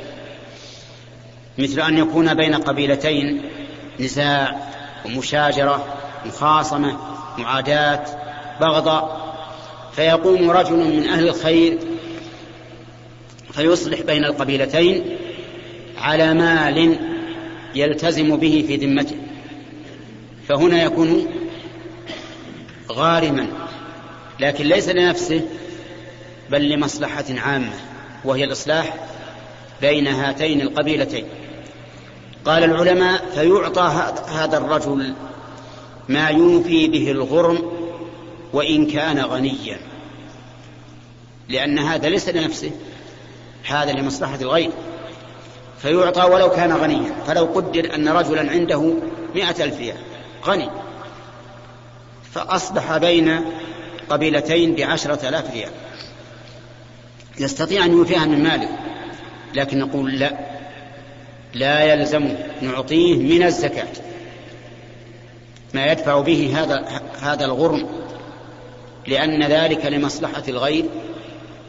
[1.58, 3.42] مثل أن يكون بين قبيلتين
[4.00, 4.70] نزاع
[5.06, 5.86] ومشاجرة
[6.26, 6.98] مخاصمة
[7.38, 8.06] معاداة
[8.62, 9.20] بغضاء
[9.96, 11.78] فيقوم رجل من أهل الخير
[13.54, 15.18] فيصلح بين القبيلتين
[15.98, 17.00] على مال
[17.76, 19.16] يلتزم به في ذمته.
[20.48, 21.28] فهنا يكون
[22.92, 23.48] غارما
[24.40, 25.42] لكن ليس لنفسه
[26.50, 27.74] بل لمصلحة عامة
[28.26, 28.96] وهي الإصلاح
[29.82, 31.26] بين هاتين القبيلتين.
[32.46, 35.14] قال العلماء فيعطى هذا الرجل
[36.10, 37.72] ما يوفي به الغرم
[38.54, 39.78] وإن كان غنيا.
[41.50, 42.72] لأن هذا ليس لنفسه
[43.64, 44.72] هذا لمصلحة الغير.
[45.82, 47.14] فيعطى ولو كان غنيا.
[47.28, 48.94] فلو قدر أن رجلا عنده
[49.36, 49.96] مئة ألف
[50.46, 50.70] غني.
[52.34, 53.42] فأصبح بين
[54.10, 55.72] قبيلتين بعشرة آلاف ريال.
[57.40, 58.70] يستطيع أن يوفيها من ماله.
[59.54, 60.32] لكن نقول لا.
[61.54, 63.88] لا يلزم نعطيه من الزكاة.
[65.74, 67.90] ما يدفع به هذا هذا الغرم.
[69.08, 70.86] لأن ذلك لمصلحة الغير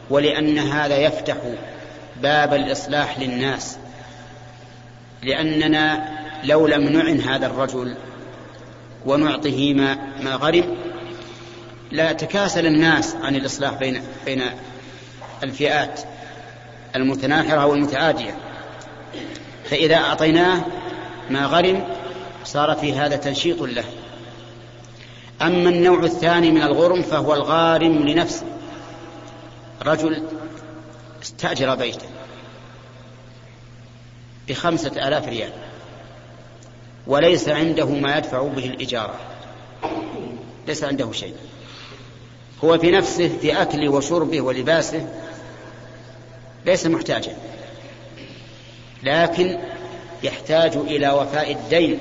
[0.09, 1.37] ولأن هذا يفتح
[2.21, 3.77] باب الإصلاح للناس.
[5.23, 6.09] لأننا
[6.43, 7.95] لو لم نعن هذا الرجل
[9.05, 10.77] ونعطه ما ما غرم
[11.91, 14.43] لا تكاسل الناس عن الإصلاح بين بين
[15.43, 16.01] الفئات
[16.95, 18.37] المتناحرة والمتعادية.
[19.65, 20.61] فإذا أعطيناه
[21.29, 21.87] ما غرم
[22.45, 23.83] صار في هذا تنشيط له.
[25.41, 28.45] أما النوع الثاني من الغرم فهو الغارم لنفسه.
[29.85, 30.23] رجل
[31.21, 32.10] استأجر بيته.
[34.51, 35.51] بخمسة آلاف ريال.
[37.07, 39.19] وليس عنده ما يدفع به الإجارة.
[40.67, 41.35] ليس عنده شيء.
[42.63, 45.07] هو في نفسه في أكله وشربه ولباسه
[46.65, 47.35] ليس محتاجا.
[49.03, 49.59] لكن
[50.23, 51.99] يحتاج إلى وفاء الدين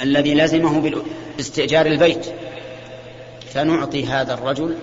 [0.00, 1.02] الذي لزمه
[1.36, 2.26] باستئجار البيت.
[3.54, 4.76] فنعطي هذا الرجل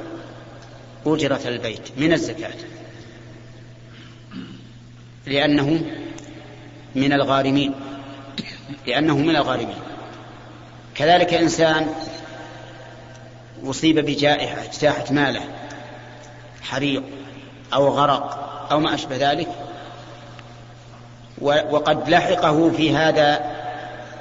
[1.05, 2.53] أجرة البيت من الزكاة.
[5.27, 5.81] لأنه
[6.97, 7.73] من الغارمين
[8.87, 9.79] لأنه من الغارمين.
[10.95, 11.87] كذلك إنسان
[13.63, 15.41] أصيب بجائحة اجتاحت ماله
[16.61, 17.03] حريق
[17.73, 19.47] أو غرق أو ما أشبه ذلك
[21.41, 23.55] وقد لحقه في هذا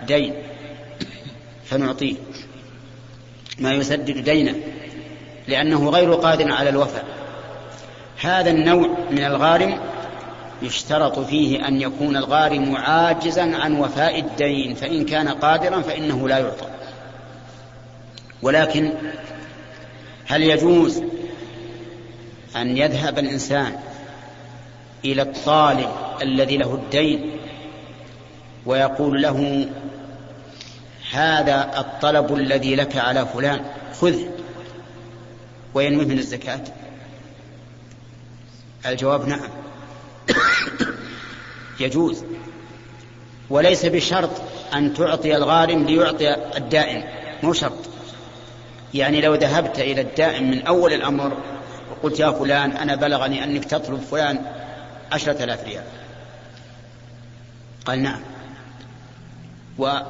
[0.07, 0.35] دين
[1.65, 2.17] فنعطيه.
[3.59, 4.55] ما يسدد دينه
[5.49, 7.05] لأنه غير قادر على الوفاء.
[8.21, 9.79] هذا النوع من الغارم
[10.63, 16.67] يشترط فيه أن يكون الغارم عاجزا عن وفاء الدين فإن كان قادرا فإنه لا يعطى.
[18.43, 18.93] ولكن
[20.27, 21.03] هل يجوز
[22.57, 23.79] أن يذهب الإنسان
[25.05, 25.91] إلى الطالب
[26.23, 27.31] الذي له الدين
[28.67, 29.69] ويقول له
[31.13, 33.61] هذا الطلب الذي لك على فلان
[34.01, 34.29] خذه
[35.75, 36.61] وينويه من الزكاة؟
[38.87, 39.66] الجواب نعم.
[41.81, 42.25] يجوز.
[43.51, 44.31] وليس بشرط
[44.75, 47.05] أن تعطي الغارم ليعطي الدائم
[47.43, 47.79] مو شرط.
[48.95, 51.37] يعني لو ذهبت إلى الدائم من أول الأمر
[51.91, 54.47] وقلت يا فلان أنا بلغني أنك تطلب فلان
[55.13, 55.85] عشرة آلاف ريال.
[57.85, 58.21] قال نعم.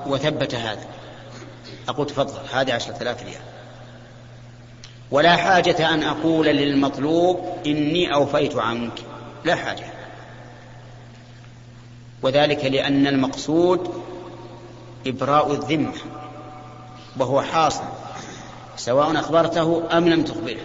[0.06, 0.86] وثبت هذا.
[1.88, 3.42] أقول تفضل هذه عشرة آلاف ريال.
[5.10, 8.98] ولا حاجة أن أقول للمطلوب إني أوفيت عنك.
[9.44, 9.95] لا حاجة.
[12.22, 14.02] وذلك لأن المقصود
[15.06, 15.94] إبراء الذمة
[17.16, 17.84] وهو حاصل
[18.76, 20.60] سواء أخبرته أم لم تخبره.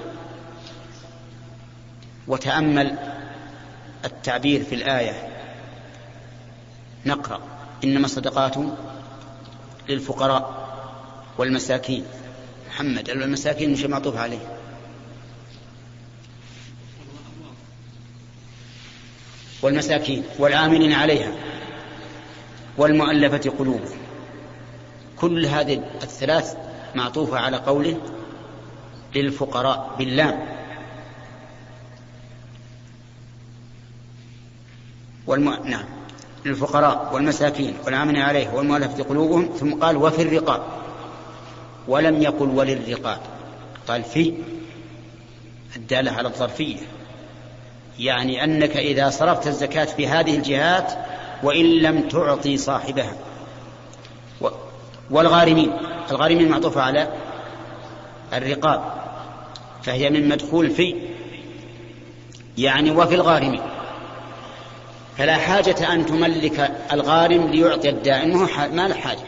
[2.28, 2.98] وتأمل
[4.06, 5.30] التعبير في الآية.
[7.06, 7.40] نقرأ.
[7.84, 8.56] إنما الصدقات
[9.90, 10.68] للفقراء
[11.38, 12.06] والمساكين.
[12.70, 14.61] محمد المساكين مش معطوف عليه.
[19.62, 21.32] والمساكين والعاملين عليها
[22.78, 23.98] والمؤلفة قلوبهم
[25.18, 26.58] كل هذه الثلاث
[26.96, 27.98] معطوفة على قوله
[29.16, 30.48] للفقراء باللام.
[35.28, 35.50] والم...
[35.66, 35.86] نعم
[36.46, 40.64] للفقراء والمساكين والعاملين عليه والمؤلفة قلوبهم ثم قال وفي الرقاب.
[41.88, 43.20] ولم يقل وللرقاب.
[43.88, 44.34] قال في.
[45.76, 46.78] الدالة على الظرفية.
[48.02, 50.94] يعني أنك إذا صرفت الزكاة في هذه الجهات
[51.44, 53.14] وإن لم تعطي صاحبها.
[55.12, 55.72] والغارمين.
[56.12, 57.08] الغارمين معطوفة على
[58.34, 58.82] الرقاب
[59.84, 60.96] فهي من مدخول في
[62.58, 63.62] يعني وفي الغارمين.
[65.18, 68.38] فلا حاجة أن تملك الغارم ليعطي الدائن
[68.74, 69.20] ما له حاجة.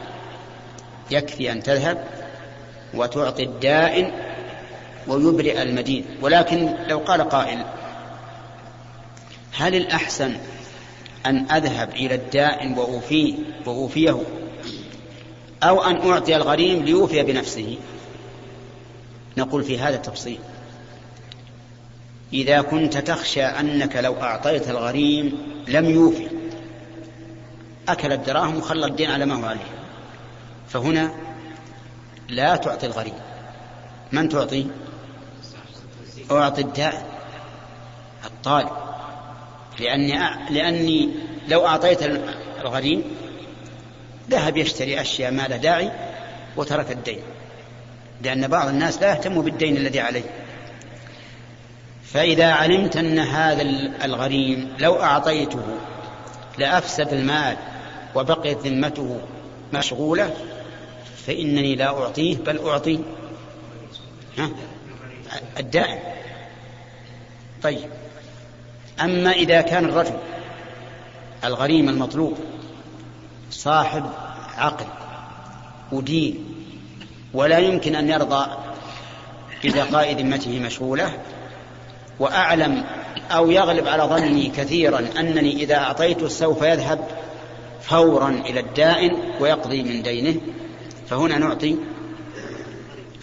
[1.12, 2.08] يكفي أن تذهب
[2.94, 4.12] وتعطي الدائن
[5.08, 6.06] ويبرئ المدين.
[6.22, 7.66] ولكن لو قال قائل
[9.54, 10.38] هل الأحسن
[11.26, 13.36] أن أذهب إلى الدائن وأوفيه
[13.66, 14.24] وأوفيه؟
[15.64, 17.78] أو أن أعطي الغريم ليوفي بنفسه؟
[19.38, 20.40] نقول في هذا التفصيل.
[22.34, 25.38] إذا كنت تخشى أنك لو أعطيت الغريم
[25.68, 26.28] لم يوفي.
[27.90, 29.72] أكل الدراهم وخلى الدين على ما هو عليه.
[30.70, 31.12] فهنا
[32.30, 33.14] لا تعطي الغريم.
[34.12, 34.68] من تعطي؟
[36.32, 37.04] أعطي الدائن
[38.26, 38.83] الطالب.
[39.80, 40.20] لأني,
[40.50, 41.10] لأني
[41.48, 42.00] لو أعطيت
[42.62, 43.04] الغريم
[44.30, 45.92] ذهب يشتري أشياء ما له داعي
[46.58, 47.20] وترك الدين.
[48.22, 50.24] لأن بعض الناس لا يهتم بالدين الذي عليه.
[52.04, 53.62] فإذا علمت أن هذا
[54.04, 55.64] الغريم لو أعطيته
[56.58, 57.58] لأفسد المال
[58.16, 59.22] وبقيت ذمته
[59.74, 60.34] مشغولة
[61.28, 63.00] فإنني لا أعطيه بل أعطي
[65.60, 66.00] الدائم
[67.64, 67.90] طيب.
[69.02, 70.18] أما إذا كان الرجل
[71.44, 72.38] الغريم المطلوب
[73.52, 74.06] صاحب
[74.58, 74.86] عقل
[75.92, 76.46] ودين
[77.34, 78.48] ولا يمكن أن يرضى
[79.64, 81.18] ببقاء ذمته مشغولة
[82.20, 82.84] وأعلم
[83.32, 87.08] أو يغلب على ظني كثيرا أنني إذا أعطيته سوف يذهب
[87.82, 90.42] فورا إلى الدائن ويقضي من دينه
[91.10, 91.76] فهنا نعطي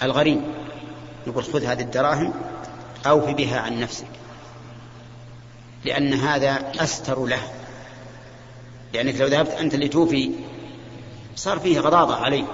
[0.03, 0.43] الغريم.
[1.27, 2.35] نقول خذ هذه الدراهم
[3.07, 4.07] أوف بها عن نفسك.
[5.85, 7.43] لأن هذا أستر له.
[8.95, 10.31] لأنك لو ذهبت أنت لتوفي
[11.37, 12.45] صار فيه غضاضة عليه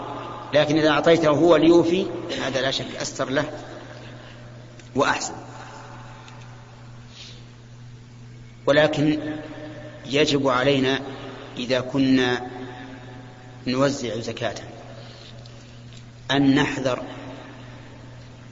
[0.55, 2.07] لكن إذا أعطيته هو ليوفي
[2.43, 3.51] هذا لا شك أستر له
[4.95, 5.35] وأحسن.
[8.67, 9.19] ولكن
[10.07, 11.01] يجب علينا
[11.57, 12.47] إذا كنا
[13.67, 14.55] نوزع زكاة
[16.31, 17.03] أن نحذر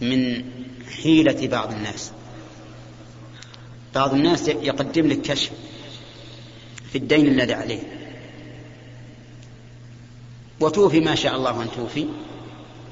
[0.00, 0.44] من
[1.02, 2.12] حيلة بعض الناس.
[3.94, 5.50] بعض الناس يقدم لك كشف
[6.92, 7.82] في الدين الذي عليه.
[10.60, 12.06] وتوفي ما شاء الله أن توفي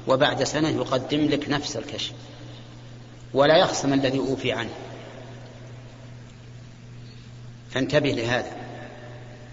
[0.07, 2.11] وبعد سنة يقدم لك نفس الكشف.
[3.33, 4.73] ولا يخصم الذي أوفي عنه.
[7.71, 8.51] فانتبه لهذا.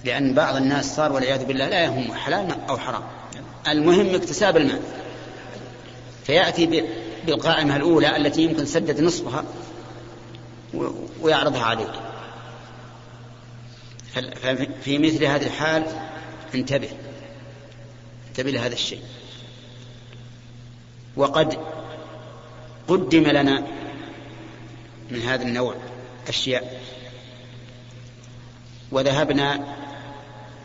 [0.05, 3.03] لأن بعض الناس صار والعياذ بالله لا يهم حلال أو حرام.
[3.69, 4.81] المهم اكتساب المال.
[6.25, 6.85] فيأتي
[7.27, 9.45] بالقائمة الأولى التي يمكن سدد نصفها.
[11.21, 11.93] ويعرضها عليك.
[14.12, 15.87] ففي مثل هذه الحال
[16.55, 16.89] انتبه.
[18.29, 19.03] انتبه لهذا الشيء.
[21.16, 21.59] وقد
[22.89, 23.66] قدم لنا
[25.11, 25.75] من هذا النوع
[26.29, 26.81] أشياء.
[28.93, 29.77] وذهبنا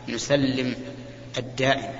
[0.08, 0.76] نسلم
[1.38, 1.92] الدائن.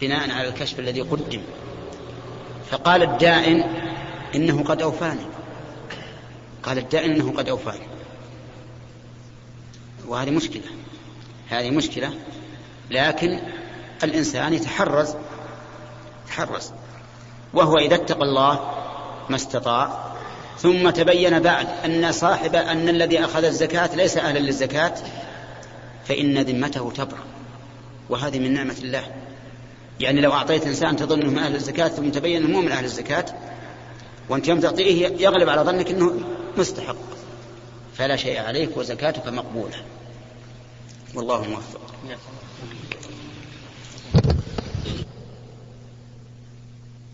[0.00, 1.42] بناء على الكشف الذي قدم.
[2.70, 3.64] فقال الدائن
[4.34, 5.33] إنه قد أوفاني.
[6.64, 7.86] قال الدائن إنه قد أوفاني
[10.06, 10.62] وهذه مشكلة.
[11.48, 12.10] هذه مشكلة.
[12.90, 13.40] لكن
[14.04, 15.14] الإنسان يتحرز.
[16.26, 16.72] يتحرز.
[17.54, 18.60] وهو إذا اتقى الله
[19.28, 20.14] ما استطاع.
[20.58, 24.94] ثم تبين بعد أن صاحب أن الذي أخذ الزكاة ليس أهلا للزكاة
[26.04, 27.24] فإن ذمته تبرأ.
[28.08, 29.04] وهذه من نعمة الله.
[30.00, 33.24] يعني لو أعطيت إنسان تظنه من أهل الزكاة ثم تبين أنه مو من أهل الزكاة
[34.28, 36.20] وأنت يوم تعطيه يغلب على ظنك أنه
[36.58, 36.96] مستحق.
[37.96, 39.76] فلا شيء عليك وزكاتك مقبولة.
[41.14, 41.80] والله موفق.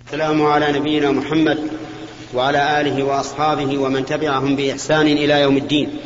[0.07, 1.71] السلام على نبينا محمد
[2.35, 6.01] وعلى آله وأصحابه ومن تبعهم بإحسان إلى يوم الدين.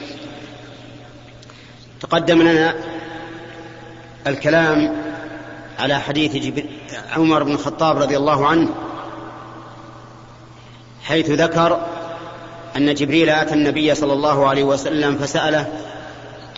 [2.00, 2.74] تقدم لنا
[4.26, 5.02] الكلام
[5.78, 6.54] على حديث
[7.12, 8.74] عمر بن الخطاب رضي الله عنه
[11.02, 11.86] حيث ذكر
[12.76, 15.72] أن جبريل أتى النبي صلى الله عليه وسلم فسأله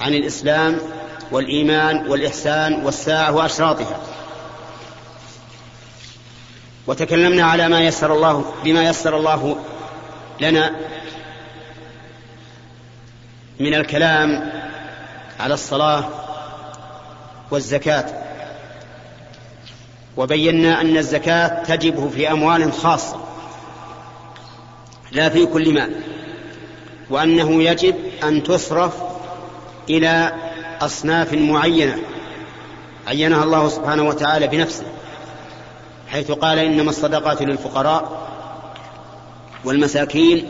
[0.00, 0.78] عن الإسلام
[1.30, 4.00] والإيمان والإحسان والساعة وأشراطها.
[6.86, 9.56] وتكلمنا على ما يسر الله بما يسر الله
[10.40, 10.76] لنا
[13.60, 14.52] من الكلام
[15.40, 16.08] على الصلاة
[17.50, 18.06] والزكاة.
[20.16, 23.25] وبينا أن الزكاة تجب في أموال خاصة.
[25.16, 25.90] لا في كل مال
[27.10, 28.92] وأنه يجب أن تصرف
[29.90, 30.32] إلى
[30.80, 31.98] أصناف معينة
[33.06, 34.84] عينها الله سبحانه وتعالى بنفسه
[36.08, 38.28] حيث قال إنما الصدقات للفقراء
[39.64, 40.46] والمساكين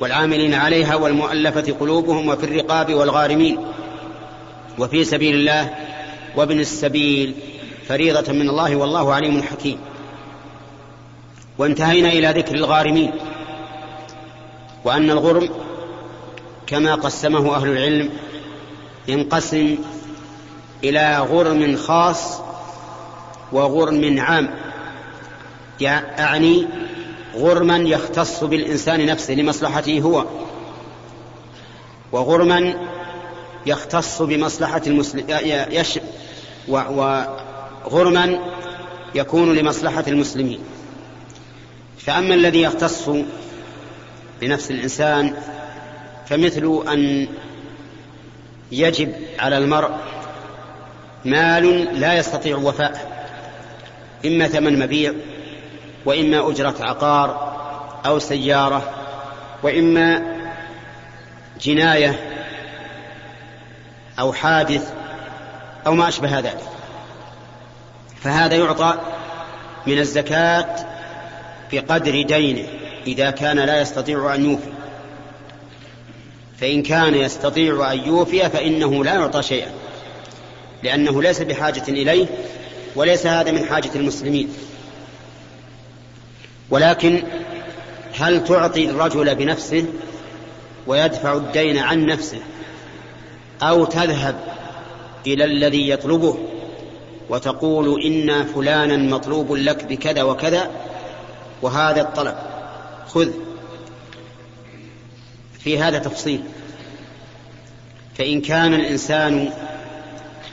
[0.00, 3.58] والعاملين عليها والمؤلفة قلوبهم وفي الرقاب والغارمين
[4.78, 5.74] وفي سبيل الله
[6.36, 7.34] وابن السبيل
[7.88, 9.78] فريضة من الله والله عليم حكيم.
[11.58, 13.12] وانتهينا إلى ذكر الغارمين.
[14.84, 15.48] وأن الغرم
[16.66, 18.10] كما قسمه أهل العلم
[19.08, 19.78] ينقسم
[20.84, 22.40] إلى غرم خاص
[23.52, 24.54] وغرم عام
[26.18, 26.66] أعني
[27.34, 30.24] غرما يختص بالإنسان نفسه لمصلحته هو
[32.12, 32.74] وغرما
[33.66, 35.24] يختص بمصلحة المسلم
[35.70, 35.98] يش
[36.68, 38.38] وغرما
[39.14, 40.58] يكون لمصلحة المسلمين.
[41.98, 43.10] فأما الذي يختص
[44.42, 45.34] بنفس الإنسان
[46.26, 47.28] فمثل أن
[48.72, 49.90] يجب على المرء
[51.24, 53.00] مال لا يستطيع وفاءه
[54.26, 55.12] إما ثمن مبيع
[56.04, 57.52] وإما أجرة عقار
[58.06, 58.90] أو سيارة
[59.62, 60.22] وإما
[61.60, 62.20] جناية
[64.18, 64.92] أو حادث
[65.86, 66.60] أو ما أشبه ذلك.
[68.20, 68.94] فهذا يعطى
[69.86, 70.76] من الزكاة
[71.72, 72.81] بقدر دينه.
[73.06, 74.72] إذا كان لا يستطيع أن يوفي.
[76.60, 79.70] فإن كان يستطيع أن يوفي فإنه لا يعطى شيئا
[80.82, 82.26] لأنه ليس بحاجة إليه
[82.96, 84.48] وليس هذا من حاجة المسلمين.
[86.70, 87.22] ولكن
[88.18, 89.84] هل تعطي الرجل بنفسه
[90.86, 92.40] ويدفع الدين عن نفسه
[93.62, 94.34] أو تذهب
[95.26, 96.38] إلى الذي يطلبه
[97.28, 100.70] وتقول إن فلانا مطلوب لك بكذا وكذا
[101.62, 102.51] وهذا الطلب؟
[103.08, 103.28] خذ.
[105.58, 106.42] في هذا تفصيل.
[108.18, 109.52] فإن كان الإنسان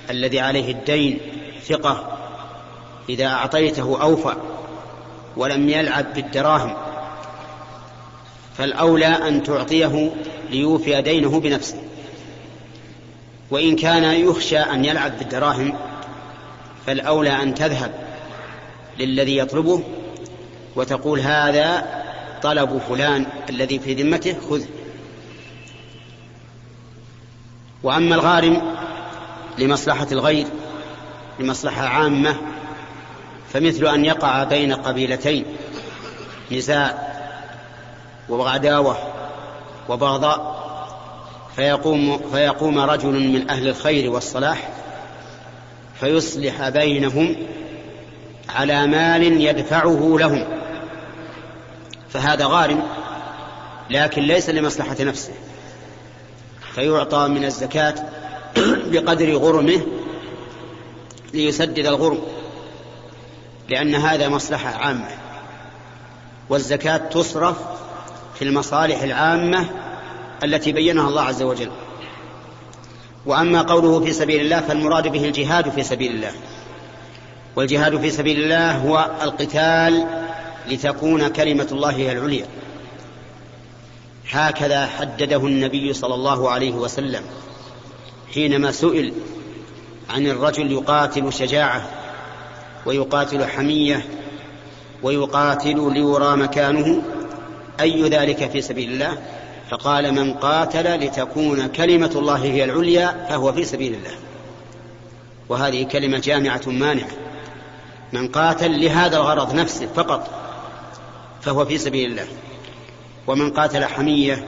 [0.10, 1.20] الذي عليه الدين
[1.68, 2.18] ثقة
[3.10, 4.36] إذا أعطيته أوفى
[5.38, 6.74] ولم يلعب بالدراهم
[8.58, 10.12] فالأولى أن تعطيه
[10.50, 11.78] ليوفي دينه بنفسه.
[13.52, 15.78] وإن كان يخشى أن يلعب بالدراهم
[16.86, 17.92] فالأولى أن تذهب
[19.00, 19.84] للذي يطلبه
[20.76, 21.99] وتقول هذا
[22.44, 24.62] طلب فلان الذي في ذمته خذ
[27.84, 28.76] وأما الغارم
[29.58, 30.48] لمصلحة الغير
[31.40, 32.36] لمصلحة عامة
[33.54, 35.46] فمثل أن يقع بين قبيلتين
[36.52, 37.10] نزاع
[38.30, 38.98] وعداوة
[39.90, 40.60] وبغضاء
[41.56, 44.70] فيقوم, فيقوم رجل من أهل الخير والصلاح
[46.00, 47.36] فيصلح بينهم
[48.50, 50.59] على مال يدفعه لهم.
[52.14, 52.84] فهذا غارم
[53.90, 55.34] لكن ليس لمصلحة نفسه.
[56.76, 57.96] فيعطى من الزكاة
[58.92, 59.82] بقدر غرمه
[61.34, 62.20] ليسدد الغرم
[63.70, 65.10] لأن هذا مصلحة عامة.
[66.50, 67.58] والزكاة تصرف
[68.36, 69.66] في المصالح العامة
[70.44, 71.72] التي بينها الله عز وجل.
[73.26, 76.32] وأما قوله في سبيل الله فالمراد به الجهاد في سبيل الله.
[77.56, 80.08] والجهاد في سبيل الله هو القتال
[80.70, 82.46] لتكون كلمة الله هي العليا.
[84.32, 87.22] هكذا حدده النبي صلى الله عليه وسلم
[88.34, 89.14] حينما سئل
[90.10, 91.90] عن الرجل يقاتل شجاعة
[92.86, 94.06] ويقاتل حمية
[95.04, 97.02] ويقاتل ليرى مكانه
[97.80, 99.18] أي ذلك في سبيل الله؟
[99.70, 104.16] فقال من قاتل لتكون كلمة الله هي العليا فهو في سبيل الله.
[105.50, 107.10] وهذه كلمة جامعة مانعة.
[108.14, 110.30] من قاتل لهذا الغرض نفسه فقط
[111.42, 112.28] فهو في سبيل الله.
[113.28, 114.48] ومن قاتل حمية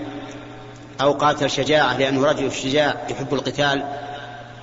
[1.01, 3.83] أو قاتل شجاعة لأنه رجل شجاع يحب القتال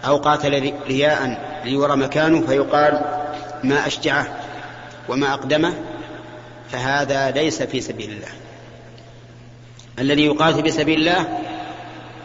[0.05, 3.01] أو قاتل رياء ليرى مكانه فيقال
[3.65, 4.39] ما أشجعه
[5.09, 5.75] وما أقدمه
[6.71, 8.29] فهذا ليس في سبيل الله.
[9.99, 11.39] الذي يقاتل في سبيل الله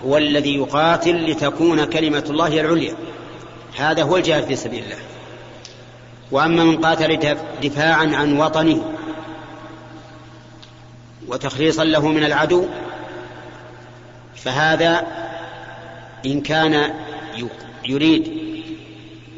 [0.06, 2.96] هو الذي يقاتل لتكون كلمة الله العليا.
[3.78, 4.98] هذا هو الجهاد في سبيل الله.
[6.32, 8.93] وأما من قاتل دفاعا عن وطنه
[11.28, 12.66] وتخليصا له من العدو
[14.36, 15.08] فهذا
[16.26, 16.94] إن كان
[17.86, 18.32] يريد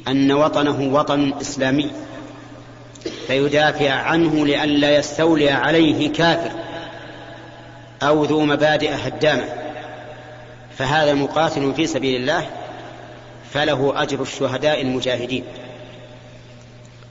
[0.07, 1.91] أن وطنه وطن إسلامي
[3.27, 6.51] فيدافع عنه لئلا يستولي عليه كافر
[8.03, 9.43] أو ذو مبادئ هدامة.
[10.77, 12.49] فهذا مقاتل في سبيل الله
[13.53, 15.43] فله أجر الشهداء المجاهدين.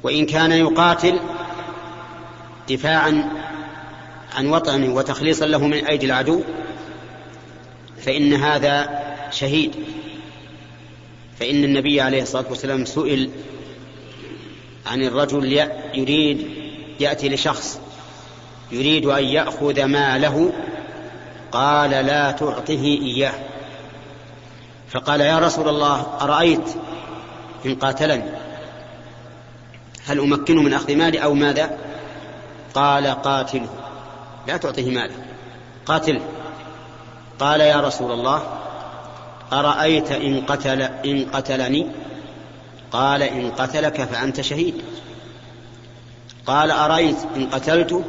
[0.03, 1.21] وإن كان يقاتل
[2.69, 3.31] دفاعا
[4.35, 6.43] عن وطنه وتخليصا له من أيدي العدو
[7.99, 9.75] فإن هذا شهيد.
[11.41, 13.31] فإن النبي عليه الصلاة والسلام سئل
[14.87, 16.47] عن الرجل يريد
[17.01, 17.81] يأتي لشخص
[18.73, 20.53] يريد أن يأخذ ماله
[21.53, 23.35] قال لا تعطه إياه.
[24.91, 26.69] فقال يا رسول الله أرأيت
[27.67, 28.25] إن قاتلني؟
[30.07, 31.79] هل أمكنه من أخذ مالي أو ماذا؟
[32.75, 33.84] قال قاتله.
[34.49, 35.15] لا تعطيه ماله
[35.87, 36.21] قاتله
[37.39, 38.43] قال يا رسول الله
[39.53, 41.87] أرأيت إن قتل إن قتلني؟
[42.93, 44.75] قال إن قتلك فأنت شهيد.
[46.47, 48.05] قال أرأيت إن قتلته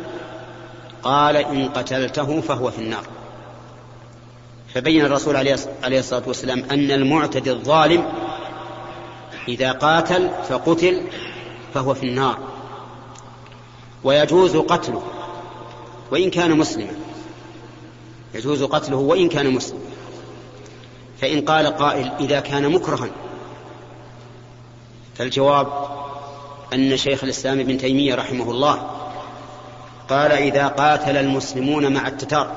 [1.04, 3.04] قال إن قتلته فهو في النار.
[4.74, 8.12] فبين الرسول عليه الصلاة والسلام أن المعتدي الظالم
[9.48, 11.08] إذا قاتل فقتل
[11.74, 12.38] فهو في النار.
[14.04, 15.04] ويجوز قتله.
[16.12, 16.94] وإن كان مسلما.
[18.34, 19.82] يجوز قتله وإن كان مسلما.
[21.22, 23.10] فإن قال قائل إذا كان مكرها.
[25.16, 25.68] فالجواب
[26.74, 28.92] أن شيخ الإسلام ابن تيمية رحمه الله
[30.10, 32.56] قال إذا قاتل المسلمون مع التتار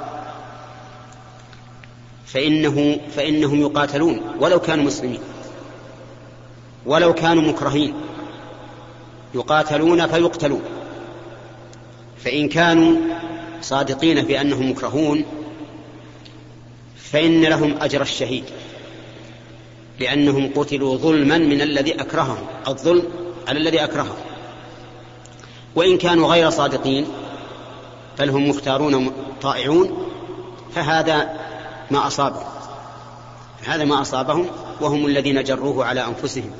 [2.27, 5.21] فإنه فإنهم يقاتلون ولو كانوا مسلمين.
[6.87, 7.95] ولو كانوا مكرهين.
[9.35, 10.63] يقاتلون فيقتلون.
[12.25, 12.97] فإن كانوا
[13.63, 15.25] صادقين في أنهم مكرهون
[16.97, 18.45] فإن لهم أجر الشهيد
[20.01, 23.03] لأنهم قتلوا ظلما من الذي أكرههم الظلم
[23.49, 24.17] على الذي أكرههم.
[25.75, 27.07] وإن كانوا غير صادقين
[28.19, 30.09] بل هم مختارون طائعون
[30.75, 31.31] فهذا
[31.91, 32.47] ما أصابهم.
[33.65, 34.47] هذا ما أصابهم
[34.81, 36.51] وهم الذين جروه على أنفسهم.